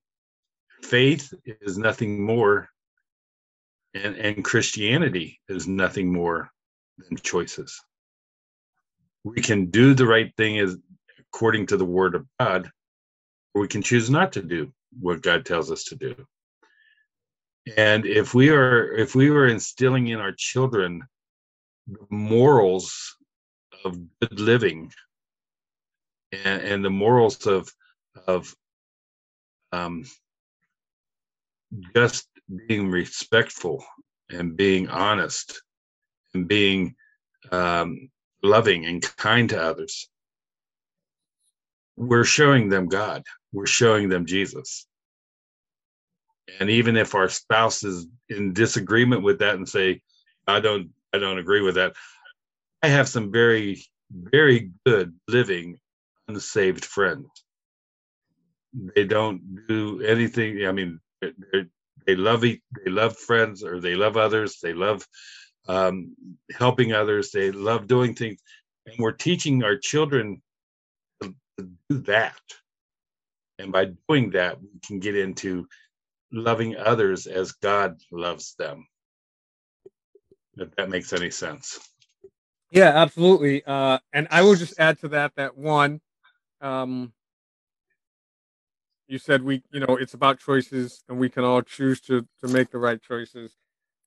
faith 0.81 1.33
is 1.45 1.77
nothing 1.77 2.23
more 2.23 2.69
and, 3.95 4.15
and 4.17 4.43
Christianity 4.43 5.39
is 5.47 5.67
nothing 5.67 6.11
more 6.11 6.51
than 6.97 7.17
choices. 7.17 7.81
We 9.23 9.41
can 9.41 9.67
do 9.67 9.93
the 9.93 10.05
right 10.05 10.31
thing 10.37 10.59
as 10.59 10.77
according 11.19 11.67
to 11.67 11.77
the 11.77 11.85
word 11.85 12.13
of 12.13 12.25
God, 12.39 12.69
or 13.53 13.61
we 13.61 13.67
can 13.67 13.81
choose 13.81 14.09
not 14.09 14.33
to 14.33 14.41
do 14.41 14.71
what 14.99 15.21
God 15.21 15.45
tells 15.45 15.71
us 15.71 15.85
to 15.85 15.95
do. 15.95 16.15
And 17.77 18.05
if 18.05 18.33
we 18.33 18.49
are 18.49 18.91
if 18.91 19.15
we 19.15 19.31
were 19.31 19.47
instilling 19.47 20.07
in 20.07 20.19
our 20.19 20.33
children 20.33 21.01
morals 22.09 23.17
of 23.83 23.97
good 24.21 24.39
living 24.39 24.91
and, 26.31 26.61
and 26.61 26.85
the 26.85 26.89
morals 26.89 27.45
of 27.47 27.71
of 28.27 28.55
um, 29.71 30.05
just 31.95 32.27
being 32.67 32.89
respectful 32.89 33.83
and 34.29 34.55
being 34.55 34.87
honest 34.89 35.61
and 36.33 36.47
being 36.47 36.95
um, 37.51 38.09
loving 38.43 38.85
and 38.85 39.01
kind 39.17 39.49
to 39.49 39.61
others, 39.61 40.09
we're 41.97 42.23
showing 42.23 42.69
them 42.69 42.87
God. 42.87 43.23
We're 43.51 43.65
showing 43.65 44.09
them 44.09 44.25
Jesus. 44.25 44.87
And 46.59 46.69
even 46.69 46.95
if 46.95 47.15
our 47.15 47.29
spouse 47.29 47.83
is 47.83 48.07
in 48.29 48.53
disagreement 48.53 49.23
with 49.23 49.39
that 49.39 49.55
and 49.55 49.67
say, 49.67 50.01
I 50.47 50.59
don't, 50.59 50.89
I 51.15 51.19
don't 51.19 51.39
agree 51.39 51.61
with 51.61 51.75
that. 51.75 51.93
I 52.83 52.89
have 52.89 53.07
some 53.07 53.31
very, 53.31 53.83
very 54.11 54.71
good 54.85 55.15
living 55.27 55.77
unsaved 56.27 56.85
friends. 56.85 57.27
They 58.95 59.05
don't 59.05 59.67
do 59.67 60.01
anything. 60.01 60.65
I 60.65 60.71
mean, 60.71 60.99
they're, 61.21 61.65
love 62.07 62.41
they 62.41 62.59
love 62.85 63.17
friends 63.17 63.63
or 63.63 63.79
they 63.79 63.95
love 63.95 64.17
others 64.17 64.59
they 64.61 64.73
love 64.73 65.05
um, 65.67 66.15
helping 66.57 66.93
others 66.93 67.31
they 67.31 67.51
love 67.51 67.87
doing 67.87 68.13
things 68.13 68.39
and 68.85 68.95
we're 68.99 69.11
teaching 69.11 69.63
our 69.63 69.77
children 69.77 70.41
to, 71.21 71.33
to 71.57 71.69
do 71.89 71.97
that 72.01 72.37
and 73.57 73.71
by 73.71 73.87
doing 74.07 74.29
that 74.31 74.61
we 74.61 74.67
can 74.85 74.99
get 74.99 75.15
into 75.15 75.67
loving 76.31 76.75
others 76.75 77.25
as 77.25 77.53
god 77.53 77.95
loves 78.11 78.53
them 78.59 78.85
if 80.57 80.75
that 80.75 80.89
makes 80.89 81.13
any 81.13 81.29
sense 81.31 81.79
Yeah, 82.71 82.89
absolutely. 82.95 83.63
Uh, 83.65 83.99
and 84.13 84.27
I 84.31 84.41
will 84.41 84.55
just 84.55 84.79
add 84.79 84.99
to 85.01 85.07
that 85.09 85.35
that 85.35 85.57
one, 85.57 86.01
um, 86.61 87.13
you 89.07 89.17
said 89.19 89.43
we, 89.43 89.63
you 89.71 89.79
know, 89.79 89.97
it's 89.97 90.13
about 90.13 90.39
choices, 90.39 91.03
and 91.09 91.19
we 91.19 91.29
can 91.29 91.43
all 91.43 91.61
choose 91.61 92.01
to 92.01 92.27
to 92.41 92.47
make 92.47 92.71
the 92.71 92.79
right 92.79 93.01
choices. 93.01 93.55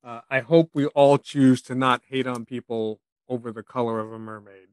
Uh, 0.04 0.20
I 0.30 0.40
hope 0.40 0.70
we 0.74 0.86
all 0.88 1.18
choose 1.18 1.62
to 1.62 1.74
not 1.74 2.02
hate 2.08 2.26
on 2.26 2.44
people 2.46 3.00
over 3.28 3.52
the 3.52 3.62
color 3.62 4.00
of 4.00 4.12
a 4.12 4.18
mermaid, 4.18 4.68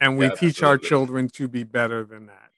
and 0.00 0.18
we 0.18 0.26
Yeah, 0.28 0.34
teach 0.36 0.62
our 0.62 0.78
children 0.78 1.28
to 1.30 1.48
be 1.48 1.64
better 1.64 2.04
than 2.04 2.26
that. 2.26 2.50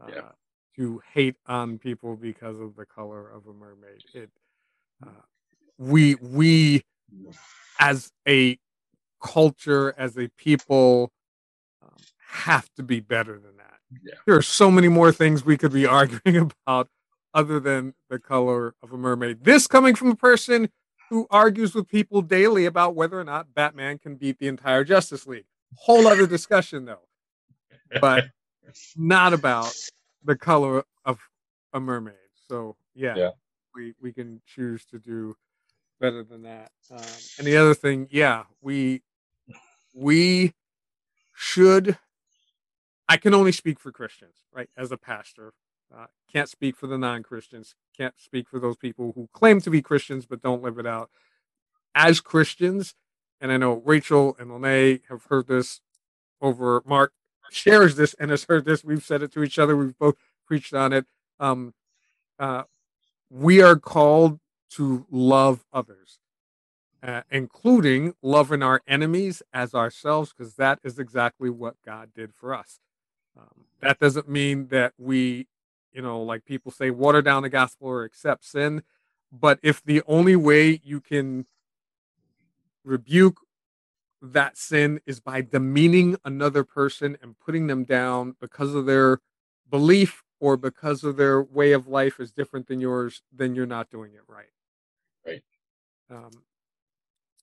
Uh, 0.00 0.08
Yeah. 0.10 0.28
To 0.76 1.02
hate 1.12 1.36
on 1.46 1.78
people 1.78 2.16
because 2.16 2.58
of 2.58 2.76
the 2.76 2.86
color 2.86 3.28
of 3.30 3.46
a 3.46 3.52
mermaid. 3.52 4.02
It, 4.14 4.30
uh, 5.06 5.10
we 5.78 6.14
we 6.16 6.84
as 7.78 8.10
a 8.28 8.58
culture, 9.22 9.94
as 9.96 10.16
a 10.18 10.28
people, 10.36 11.10
um, 11.82 11.90
have 12.28 12.68
to 12.76 12.82
be 12.82 13.00
better 13.00 13.34
than 13.38 13.56
that. 13.56 13.78
Yeah. 14.04 14.14
There 14.26 14.36
are 14.36 14.42
so 14.42 14.70
many 14.70 14.88
more 14.88 15.12
things 15.12 15.44
we 15.44 15.56
could 15.56 15.72
be 15.72 15.86
arguing 16.00 16.50
about 16.66 16.88
other 17.34 17.60
than 17.60 17.94
the 18.10 18.18
color 18.18 18.74
of 18.82 18.92
a 18.92 18.96
mermaid. 18.96 19.44
This 19.44 19.66
coming 19.66 19.94
from 19.94 20.10
a 20.10 20.16
person 20.16 20.68
who 21.10 21.26
argues 21.30 21.74
with 21.74 21.88
people 21.88 22.22
daily 22.22 22.64
about 22.66 22.94
whether 22.94 23.18
or 23.20 23.24
not 23.24 23.54
Batman 23.54 23.98
can 23.98 24.16
beat 24.16 24.38
the 24.38 24.48
entire 24.48 24.84
Justice 24.84 25.26
League. 25.26 25.44
Whole 25.76 26.06
other 26.06 26.26
discussion, 26.26 26.84
though, 26.84 27.00
but 28.00 28.24
not 28.96 29.32
about 29.32 29.74
the 30.24 30.36
color 30.36 30.84
of 31.04 31.18
a 31.72 31.80
mermaid. 31.80 32.14
So, 32.48 32.76
yeah, 32.94 33.16
Yeah. 33.16 33.30
we, 33.74 33.94
we 34.00 34.12
can 34.12 34.40
choose 34.46 34.84
to 34.86 34.98
do 34.98 35.34
better 36.02 36.24
than 36.24 36.42
that. 36.42 36.72
Um, 36.90 37.00
and 37.38 37.46
the 37.46 37.56
other 37.56 37.74
thing, 37.74 38.08
yeah, 38.10 38.42
we 38.60 39.02
we 39.94 40.52
should 41.34 41.98
i 43.08 43.16
can 43.16 43.34
only 43.34 43.52
speak 43.52 43.80
for 43.80 43.90
christians 43.90 44.36
right 44.52 44.70
as 44.76 44.92
a 44.92 44.96
pastor. 44.96 45.52
Uh, 45.94 46.06
can't 46.32 46.48
speak 46.48 46.74
for 46.76 46.86
the 46.86 46.96
non-christians. 46.96 47.74
Can't 47.94 48.14
speak 48.18 48.48
for 48.48 48.58
those 48.58 48.76
people 48.76 49.12
who 49.14 49.28
claim 49.32 49.60
to 49.60 49.70
be 49.70 49.82
christians 49.82 50.24
but 50.24 50.40
don't 50.42 50.62
live 50.62 50.78
it 50.78 50.86
out. 50.86 51.10
As 51.94 52.20
christians 52.20 52.94
and 53.40 53.52
i 53.52 53.56
know 53.56 53.82
rachel 53.84 54.36
and 54.38 54.50
lene 54.50 55.00
have 55.08 55.24
heard 55.24 55.46
this 55.46 55.80
over 56.40 56.82
mark 56.86 57.12
shares 57.52 57.96
this 57.96 58.14
and 58.14 58.30
has 58.30 58.44
heard 58.44 58.64
this. 58.64 58.84
We've 58.84 59.04
said 59.04 59.22
it 59.22 59.32
to 59.32 59.42
each 59.42 59.58
other. 59.58 59.76
We've 59.76 59.98
both 59.98 60.16
preached 60.46 60.74
on 60.74 60.92
it. 60.92 61.06
Um, 61.38 61.74
uh, 62.38 62.64
we 63.30 63.62
are 63.62 63.76
called 63.76 64.40
to 64.76 65.06
love 65.10 65.64
others 65.72 66.18
uh, 67.02 67.22
including 67.30 68.14
loving 68.22 68.62
our 68.62 68.80
enemies 68.86 69.42
as 69.52 69.74
ourselves, 69.74 70.32
because 70.32 70.54
that 70.54 70.78
is 70.84 70.98
exactly 70.98 71.50
what 71.50 71.74
God 71.84 72.10
did 72.14 72.32
for 72.32 72.54
us. 72.54 72.78
Um, 73.36 73.64
that 73.80 73.98
doesn't 73.98 74.28
mean 74.28 74.68
that 74.68 74.92
we, 74.98 75.48
you 75.92 76.02
know, 76.02 76.22
like 76.22 76.44
people 76.44 76.70
say, 76.70 76.90
water 76.90 77.20
down 77.20 77.42
the 77.42 77.48
gospel 77.48 77.88
or 77.88 78.04
accept 78.04 78.44
sin. 78.44 78.82
But 79.32 79.58
if 79.62 79.82
the 79.82 80.02
only 80.06 80.36
way 80.36 80.80
you 80.84 81.00
can 81.00 81.46
rebuke 82.84 83.40
that 84.20 84.56
sin 84.56 85.00
is 85.04 85.18
by 85.18 85.42
demeaning 85.42 86.16
another 86.24 86.62
person 86.62 87.16
and 87.20 87.38
putting 87.40 87.66
them 87.66 87.82
down 87.82 88.36
because 88.40 88.74
of 88.74 88.86
their 88.86 89.18
belief 89.68 90.22
or 90.38 90.56
because 90.56 91.02
of 91.02 91.16
their 91.16 91.42
way 91.42 91.72
of 91.72 91.88
life 91.88 92.20
is 92.20 92.30
different 92.30 92.68
than 92.68 92.80
yours, 92.80 93.22
then 93.32 93.56
you're 93.56 93.66
not 93.66 93.90
doing 93.90 94.12
it 94.14 94.22
right. 94.28 94.50
Right. 95.26 95.42
Um, 96.10 96.30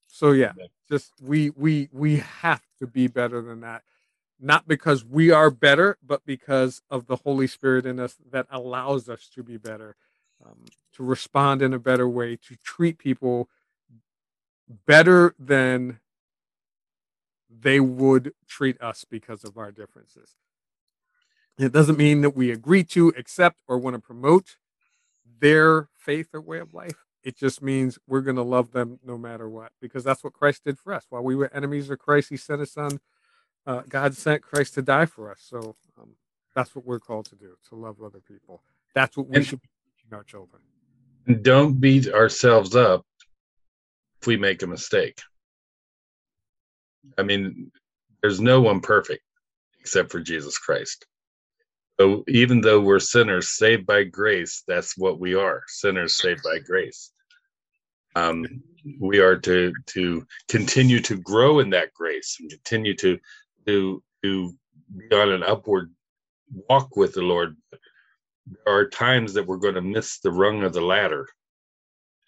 so 0.08 0.32
yeah, 0.32 0.54
just 0.90 1.14
we 1.22 1.52
we 1.52 1.90
we 1.92 2.18
have 2.18 2.64
to 2.80 2.88
be 2.88 3.08
better 3.08 3.42
than 3.42 3.62
that. 3.62 3.84
Not 4.40 4.68
because 4.68 5.04
we 5.06 5.32
are 5.32 5.52
better, 5.52 5.98
but 6.06 6.26
because 6.26 6.82
of 6.90 7.08
the 7.08 7.18
Holy 7.18 7.48
Spirit 7.48 7.86
in 7.86 8.00
us 8.00 8.16
that 8.32 8.48
allows 8.50 9.10
us 9.10 9.30
to 9.36 9.44
be 9.44 9.58
better, 9.58 9.96
um, 10.46 10.66
to 10.94 11.04
respond 11.04 11.62
in 11.62 11.74
a 11.74 11.80
better 11.80 12.08
way, 12.08 12.38
to 12.48 12.56
treat 12.64 12.98
people 12.98 13.50
better 14.86 15.36
than 15.38 16.00
they 17.50 17.80
would 17.80 18.34
treat 18.48 18.82
us 18.82 19.06
because 19.10 19.44
of 19.44 19.58
our 19.58 19.72
differences. 19.72 20.36
It 21.58 21.74
doesn't 21.74 21.98
mean 21.98 22.22
that 22.22 22.36
we 22.36 22.52
agree 22.52 22.84
to, 22.86 23.10
accept, 23.18 23.60
or 23.68 23.78
want 23.78 23.96
to 23.96 24.00
promote 24.00 24.56
their 25.40 25.90
faith 25.98 26.30
or 26.34 26.42
way 26.42 26.60
of 26.60 26.74
life. 26.74 27.06
It 27.24 27.38
just 27.38 27.61
means 27.61 27.99
we're 28.07 28.22
going 28.22 28.38
to 28.38 28.43
love 28.43 28.72
them 28.72 28.99
no 29.03 29.17
matter 29.17 29.49
what, 29.49 29.72
because 29.82 30.03
that's 30.03 30.24
what 30.24 30.34
Christ 30.34 30.63
did 30.63 30.80
for 30.80 30.93
us. 30.93 31.05
While 31.09 31.24
we 31.24 31.36
were 31.36 31.53
enemies 31.53 31.89
of 31.89 31.99
Christ, 31.99 32.30
He 32.30 32.38
sent 32.38 32.61
His 32.61 32.72
Son. 32.72 32.99
Uh, 33.67 33.82
God 33.89 34.15
sent 34.15 34.41
Christ 34.41 34.74
to 34.76 34.82
die 34.82 35.05
for 35.05 35.30
us. 35.30 35.39
So 35.41 35.76
um, 36.01 36.11
that's 36.55 36.74
what 36.76 36.86
we're 36.86 36.99
called 36.99 37.26
to 37.28 37.36
do: 37.36 37.57
to 37.70 37.76
love 37.76 37.97
other 38.01 38.22
people. 38.26 38.63
That's 38.95 39.17
what 39.17 39.28
we 39.28 39.36
And- 39.38 39.45
should 39.45 39.61
be 39.61 39.67
teaching 39.97 40.15
our 40.17 40.24
children. 40.24 40.61
And 41.28 41.43
don't 41.43 41.80
beat 41.80 42.07
ourselves 42.07 42.76
up 42.76 43.05
if 44.22 44.28
we 44.28 44.38
make 44.38 44.63
a 44.63 44.67
mistake. 44.67 45.22
I 47.17 47.24
mean, 47.24 47.72
there's 48.22 48.39
no 48.39 48.61
one 48.61 48.80
perfect 48.80 49.24
except 49.82 50.11
for 50.11 50.22
Jesus 50.22 50.57
Christ. 50.57 51.05
So 52.00 52.24
even 52.30 52.62
though 52.62 52.80
we're 52.80 53.00
sinners 53.00 53.50
saved 53.50 53.86
by 53.86 54.06
grace, 54.06 54.64
that's 54.66 54.97
what 54.97 55.20
we 55.20 55.36
are 55.36 55.64
sinners 55.68 56.16
saved 56.16 56.41
by 56.43 56.60
grace. 56.60 57.12
Um, 58.16 58.64
we 59.02 59.20
are 59.20 59.36
to 59.38 59.74
to 59.88 60.26
continue 60.47 61.02
to 61.02 61.18
grow 61.18 61.60
in 61.60 61.70
that 61.72 61.93
grace 61.93 62.38
and 62.39 62.50
continue 62.50 62.95
to 62.95 63.20
to 63.68 64.02
to 64.24 64.54
be 64.95 65.16
on 65.16 65.32
an 65.32 65.43
upward 65.43 65.91
walk 66.70 66.95
with 66.95 67.14
the 67.14 67.22
Lord. 67.22 67.58
There 67.72 68.74
are 68.74 68.88
times 68.88 69.34
that 69.34 69.45
we're 69.45 69.58
going 69.58 69.76
to 69.76 69.82
miss 69.82 70.20
the 70.20 70.32
rung 70.32 70.64
of 70.64 70.72
the 70.72 70.82
ladder 70.82 71.28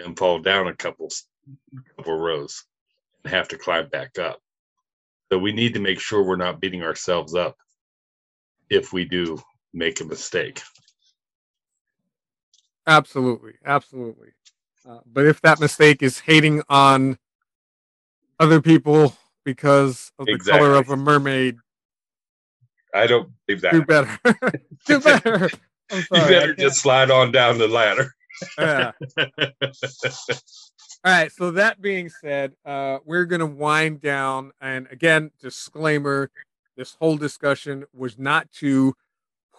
and 0.01 0.17
fall 0.17 0.39
down 0.39 0.67
a 0.67 0.75
couple 0.75 1.09
couple 1.95 2.19
rows 2.19 2.65
and 3.23 3.33
have 3.33 3.47
to 3.47 3.57
climb 3.57 3.87
back 3.87 4.19
up. 4.19 4.41
So 5.31 5.39
we 5.39 5.53
need 5.53 5.73
to 5.75 5.79
make 5.79 6.01
sure 6.01 6.23
we're 6.23 6.35
not 6.35 6.59
beating 6.59 6.83
ourselves 6.83 7.35
up 7.35 7.55
if 8.69 8.91
we 8.91 9.05
do 9.05 9.41
make 9.73 10.01
a 10.01 10.05
mistake. 10.05 10.61
Absolutely, 12.87 13.53
absolutely. 13.65 14.29
Uh, 14.87 14.99
but 15.05 15.25
if 15.25 15.41
that 15.41 15.59
mistake 15.59 16.01
is 16.01 16.19
hating 16.19 16.63
on 16.69 17.17
other 18.39 18.61
people 18.61 19.15
because 19.45 20.11
of 20.17 20.25
the 20.25 20.39
color 20.39 20.73
of 20.73 20.89
a 20.89 20.97
mermaid, 20.97 21.57
I 22.93 23.07
don't 23.07 23.31
believe 23.47 23.61
that. 23.61 23.71
do 23.73 23.85
better. 23.85 24.19
do 24.85 24.99
better. 25.01 25.49
I'm 25.91 25.99
You 26.11 26.21
better 26.21 26.53
just 26.55 26.79
slide 26.81 27.11
on 27.11 27.31
down 27.31 27.57
the 27.57 27.67
ladder. 27.67 28.13
yeah. 28.57 28.91
All 31.03 31.11
right. 31.11 31.31
So 31.31 31.51
that 31.51 31.81
being 31.81 32.09
said, 32.09 32.53
uh, 32.65 32.99
we're 33.05 33.25
going 33.25 33.39
to 33.39 33.45
wind 33.45 34.01
down. 34.01 34.51
And 34.61 34.87
again, 34.89 35.31
disclaimer: 35.41 36.31
this 36.75 36.95
whole 36.99 37.17
discussion 37.17 37.85
was 37.93 38.17
not 38.17 38.51
to 38.53 38.95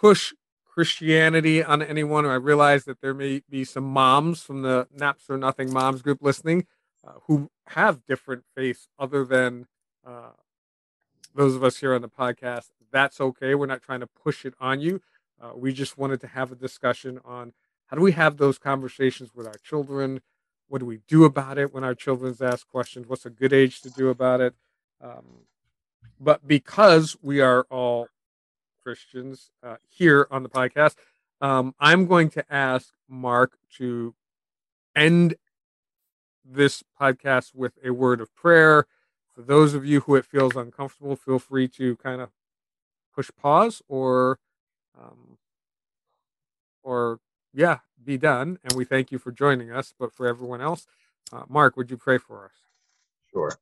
push 0.03 0.35
Christianity 0.65 1.63
on 1.63 1.81
anyone. 1.81 2.27
I 2.27 2.35
realize 2.35 2.85
that 2.87 3.01
there 3.01 3.15
may 3.15 3.43
be 3.49 3.65
some 3.65 3.85
moms 3.85 4.43
from 4.43 4.63
the 4.63 4.89
Naps 4.93 5.31
or 5.31 5.39
Nothing 5.39 5.73
Moms 5.73 6.03
group 6.03 6.19
listening 6.21 6.67
uh, 7.07 7.13
who 7.29 7.51
have 7.69 8.05
different 8.05 8.43
faiths 8.57 8.89
other 8.99 9.25
than 9.25 9.69
uh, 10.05 10.31
those 11.37 11.55
of 11.55 11.63
us 11.63 11.77
here 11.77 11.95
on 11.95 12.03
the 12.03 12.09
podcast. 12.09 12.71
That's 12.91 13.21
okay. 13.21 13.55
We're 13.55 13.67
not 13.67 13.81
trying 13.81 14.01
to 14.01 14.09
push 14.09 14.45
it 14.45 14.55
on 14.61 14.81
you. 14.81 15.01
Uh, 15.41 15.53
we 15.55 15.73
just 15.73 15.97
wanted 15.97 16.21
to 16.23 16.27
have 16.27 16.51
a 16.51 16.57
discussion 16.57 17.21
on 17.25 17.53
how 17.87 17.97
do 17.97 18.03
we 18.03 18.13
have 18.13 18.39
those 18.39 18.59
conversations 18.59 19.31
with 19.35 19.47
our 19.47 19.59
children 19.63 20.21
what 20.69 20.79
do 20.79 20.87
we 20.87 21.01
do 21.07 21.25
about 21.25 21.59
it 21.59 21.75
when 21.75 21.85
our 21.85 21.95
children's 21.95 22.41
ask 22.41 22.67
questions 22.67 23.07
what's 23.07 23.27
a 23.27 23.31
good 23.31 23.53
age 23.53 23.83
to 23.83 23.91
do 23.91 24.09
about 24.09 24.41
it 24.41 24.55
um, 25.03 25.45
but 26.19 26.47
because 26.47 27.17
we 27.21 27.41
are 27.41 27.67
all 27.69 28.09
christians 28.83 29.51
uh, 29.63 29.77
here 29.89 30.27
on 30.31 30.43
the 30.43 30.49
podcast. 30.49 30.97
Um, 31.41 31.75
i'm 31.81 32.07
going 32.07 32.31
to 32.31 32.45
ask 32.53 32.93
mark 33.09 33.59
to 33.79 34.15
end 34.95 35.37
this 36.45 36.83
podcast 37.01 37.55
with 37.55 37.79
a 37.85 37.91
word 37.91 38.21
of 38.21 38.35
prayer. 38.35 38.87
For 39.35 39.43
those 39.43 39.75
of 39.75 39.87
you 39.87 40.01
who 40.01 40.15
it 40.17 40.27
feels 40.27 40.57
uncomfortable 40.57 41.17
feel 41.17 41.39
free 41.39 41.69
to 41.69 41.97
kind 41.97 42.21
of 42.21 42.31
push 43.15 43.31
pause 43.41 43.83
or 43.89 44.39
um, 45.01 45.39
or 46.83 47.21
yeah 47.55 47.79
be 48.03 48.19
done. 48.19 48.59
And 48.65 48.73
we 48.75 48.85
thank 48.85 49.13
you 49.13 49.19
for 49.19 49.33
joining 49.33 49.71
us. 49.71 49.95
But 49.99 50.13
for 50.13 50.27
everyone 50.27 50.61
else 50.61 50.87
uh, 51.33 51.45
mark 51.49 51.77
would 51.77 51.91
you 51.91 51.97
pray 51.97 52.19
for 52.19 52.45
us? 52.45 52.53
Sure. 53.33 53.59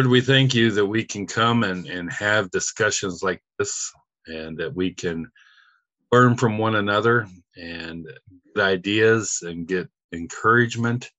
Lord, 0.00 0.10
we 0.10 0.22
thank 0.22 0.54
you 0.54 0.70
that 0.70 0.86
we 0.86 1.04
can 1.04 1.26
come 1.26 1.62
and, 1.62 1.86
and 1.86 2.10
have 2.10 2.50
discussions 2.50 3.22
like 3.22 3.42
this 3.58 3.92
and 4.26 4.56
that 4.56 4.74
we 4.74 4.94
can 4.94 5.30
learn 6.10 6.38
from 6.38 6.56
one 6.56 6.76
another 6.76 7.28
and 7.54 8.06
get 8.56 8.64
ideas 8.64 9.42
and 9.42 9.66
get 9.66 9.90
encouragement 10.14 11.10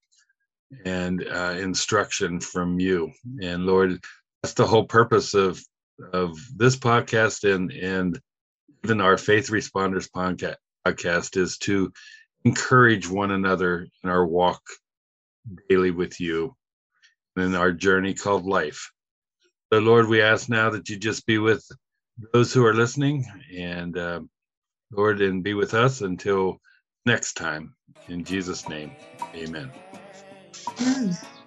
and 0.84 1.23
uh, 1.27 1.53
instruction 1.59 2.39
from 2.39 2.79
you. 2.79 3.11
And 3.43 3.67
Lord, 3.67 4.03
that's 4.41 4.55
the 4.55 4.65
whole 4.65 4.86
purpose 4.86 5.36
of 5.36 5.63
of 6.11 6.36
this 6.55 6.75
podcast 6.75 7.43
and 7.43 7.71
and 7.71 8.19
even 8.84 8.99
our 8.99 9.19
faith 9.19 9.51
responders 9.51 10.09
podca- 10.09 10.55
podcast 10.88 11.38
is 11.38 11.59
to 11.59 11.93
encourage 12.45 13.07
one 13.07 13.29
another 13.29 13.86
in 14.03 14.09
our 14.09 14.25
walk 14.25 14.63
daily 15.69 15.91
with 15.91 16.19
you 16.19 16.55
in 17.38 17.55
our 17.55 17.71
journey 17.71 18.13
called 18.13 18.45
life. 18.45 18.91
So, 19.71 19.79
Lord, 19.79 20.07
we 20.07 20.21
ask 20.21 20.49
now 20.49 20.71
that 20.71 20.89
you 20.89 20.97
just 20.97 21.25
be 21.25 21.38
with 21.38 21.65
those 22.34 22.53
who 22.53 22.65
are 22.65 22.73
listening 22.73 23.25
and, 23.57 23.97
uh, 23.97 24.21
Lord, 24.91 25.21
and 25.21 25.43
be 25.43 25.53
with 25.53 25.73
us 25.73 26.01
until 26.01 26.59
next 27.05 27.34
time. 27.34 27.75
In 28.07 28.25
Jesus' 28.25 28.67
name, 28.67 28.91
amen. 29.36 29.71
Mm. 30.77 31.41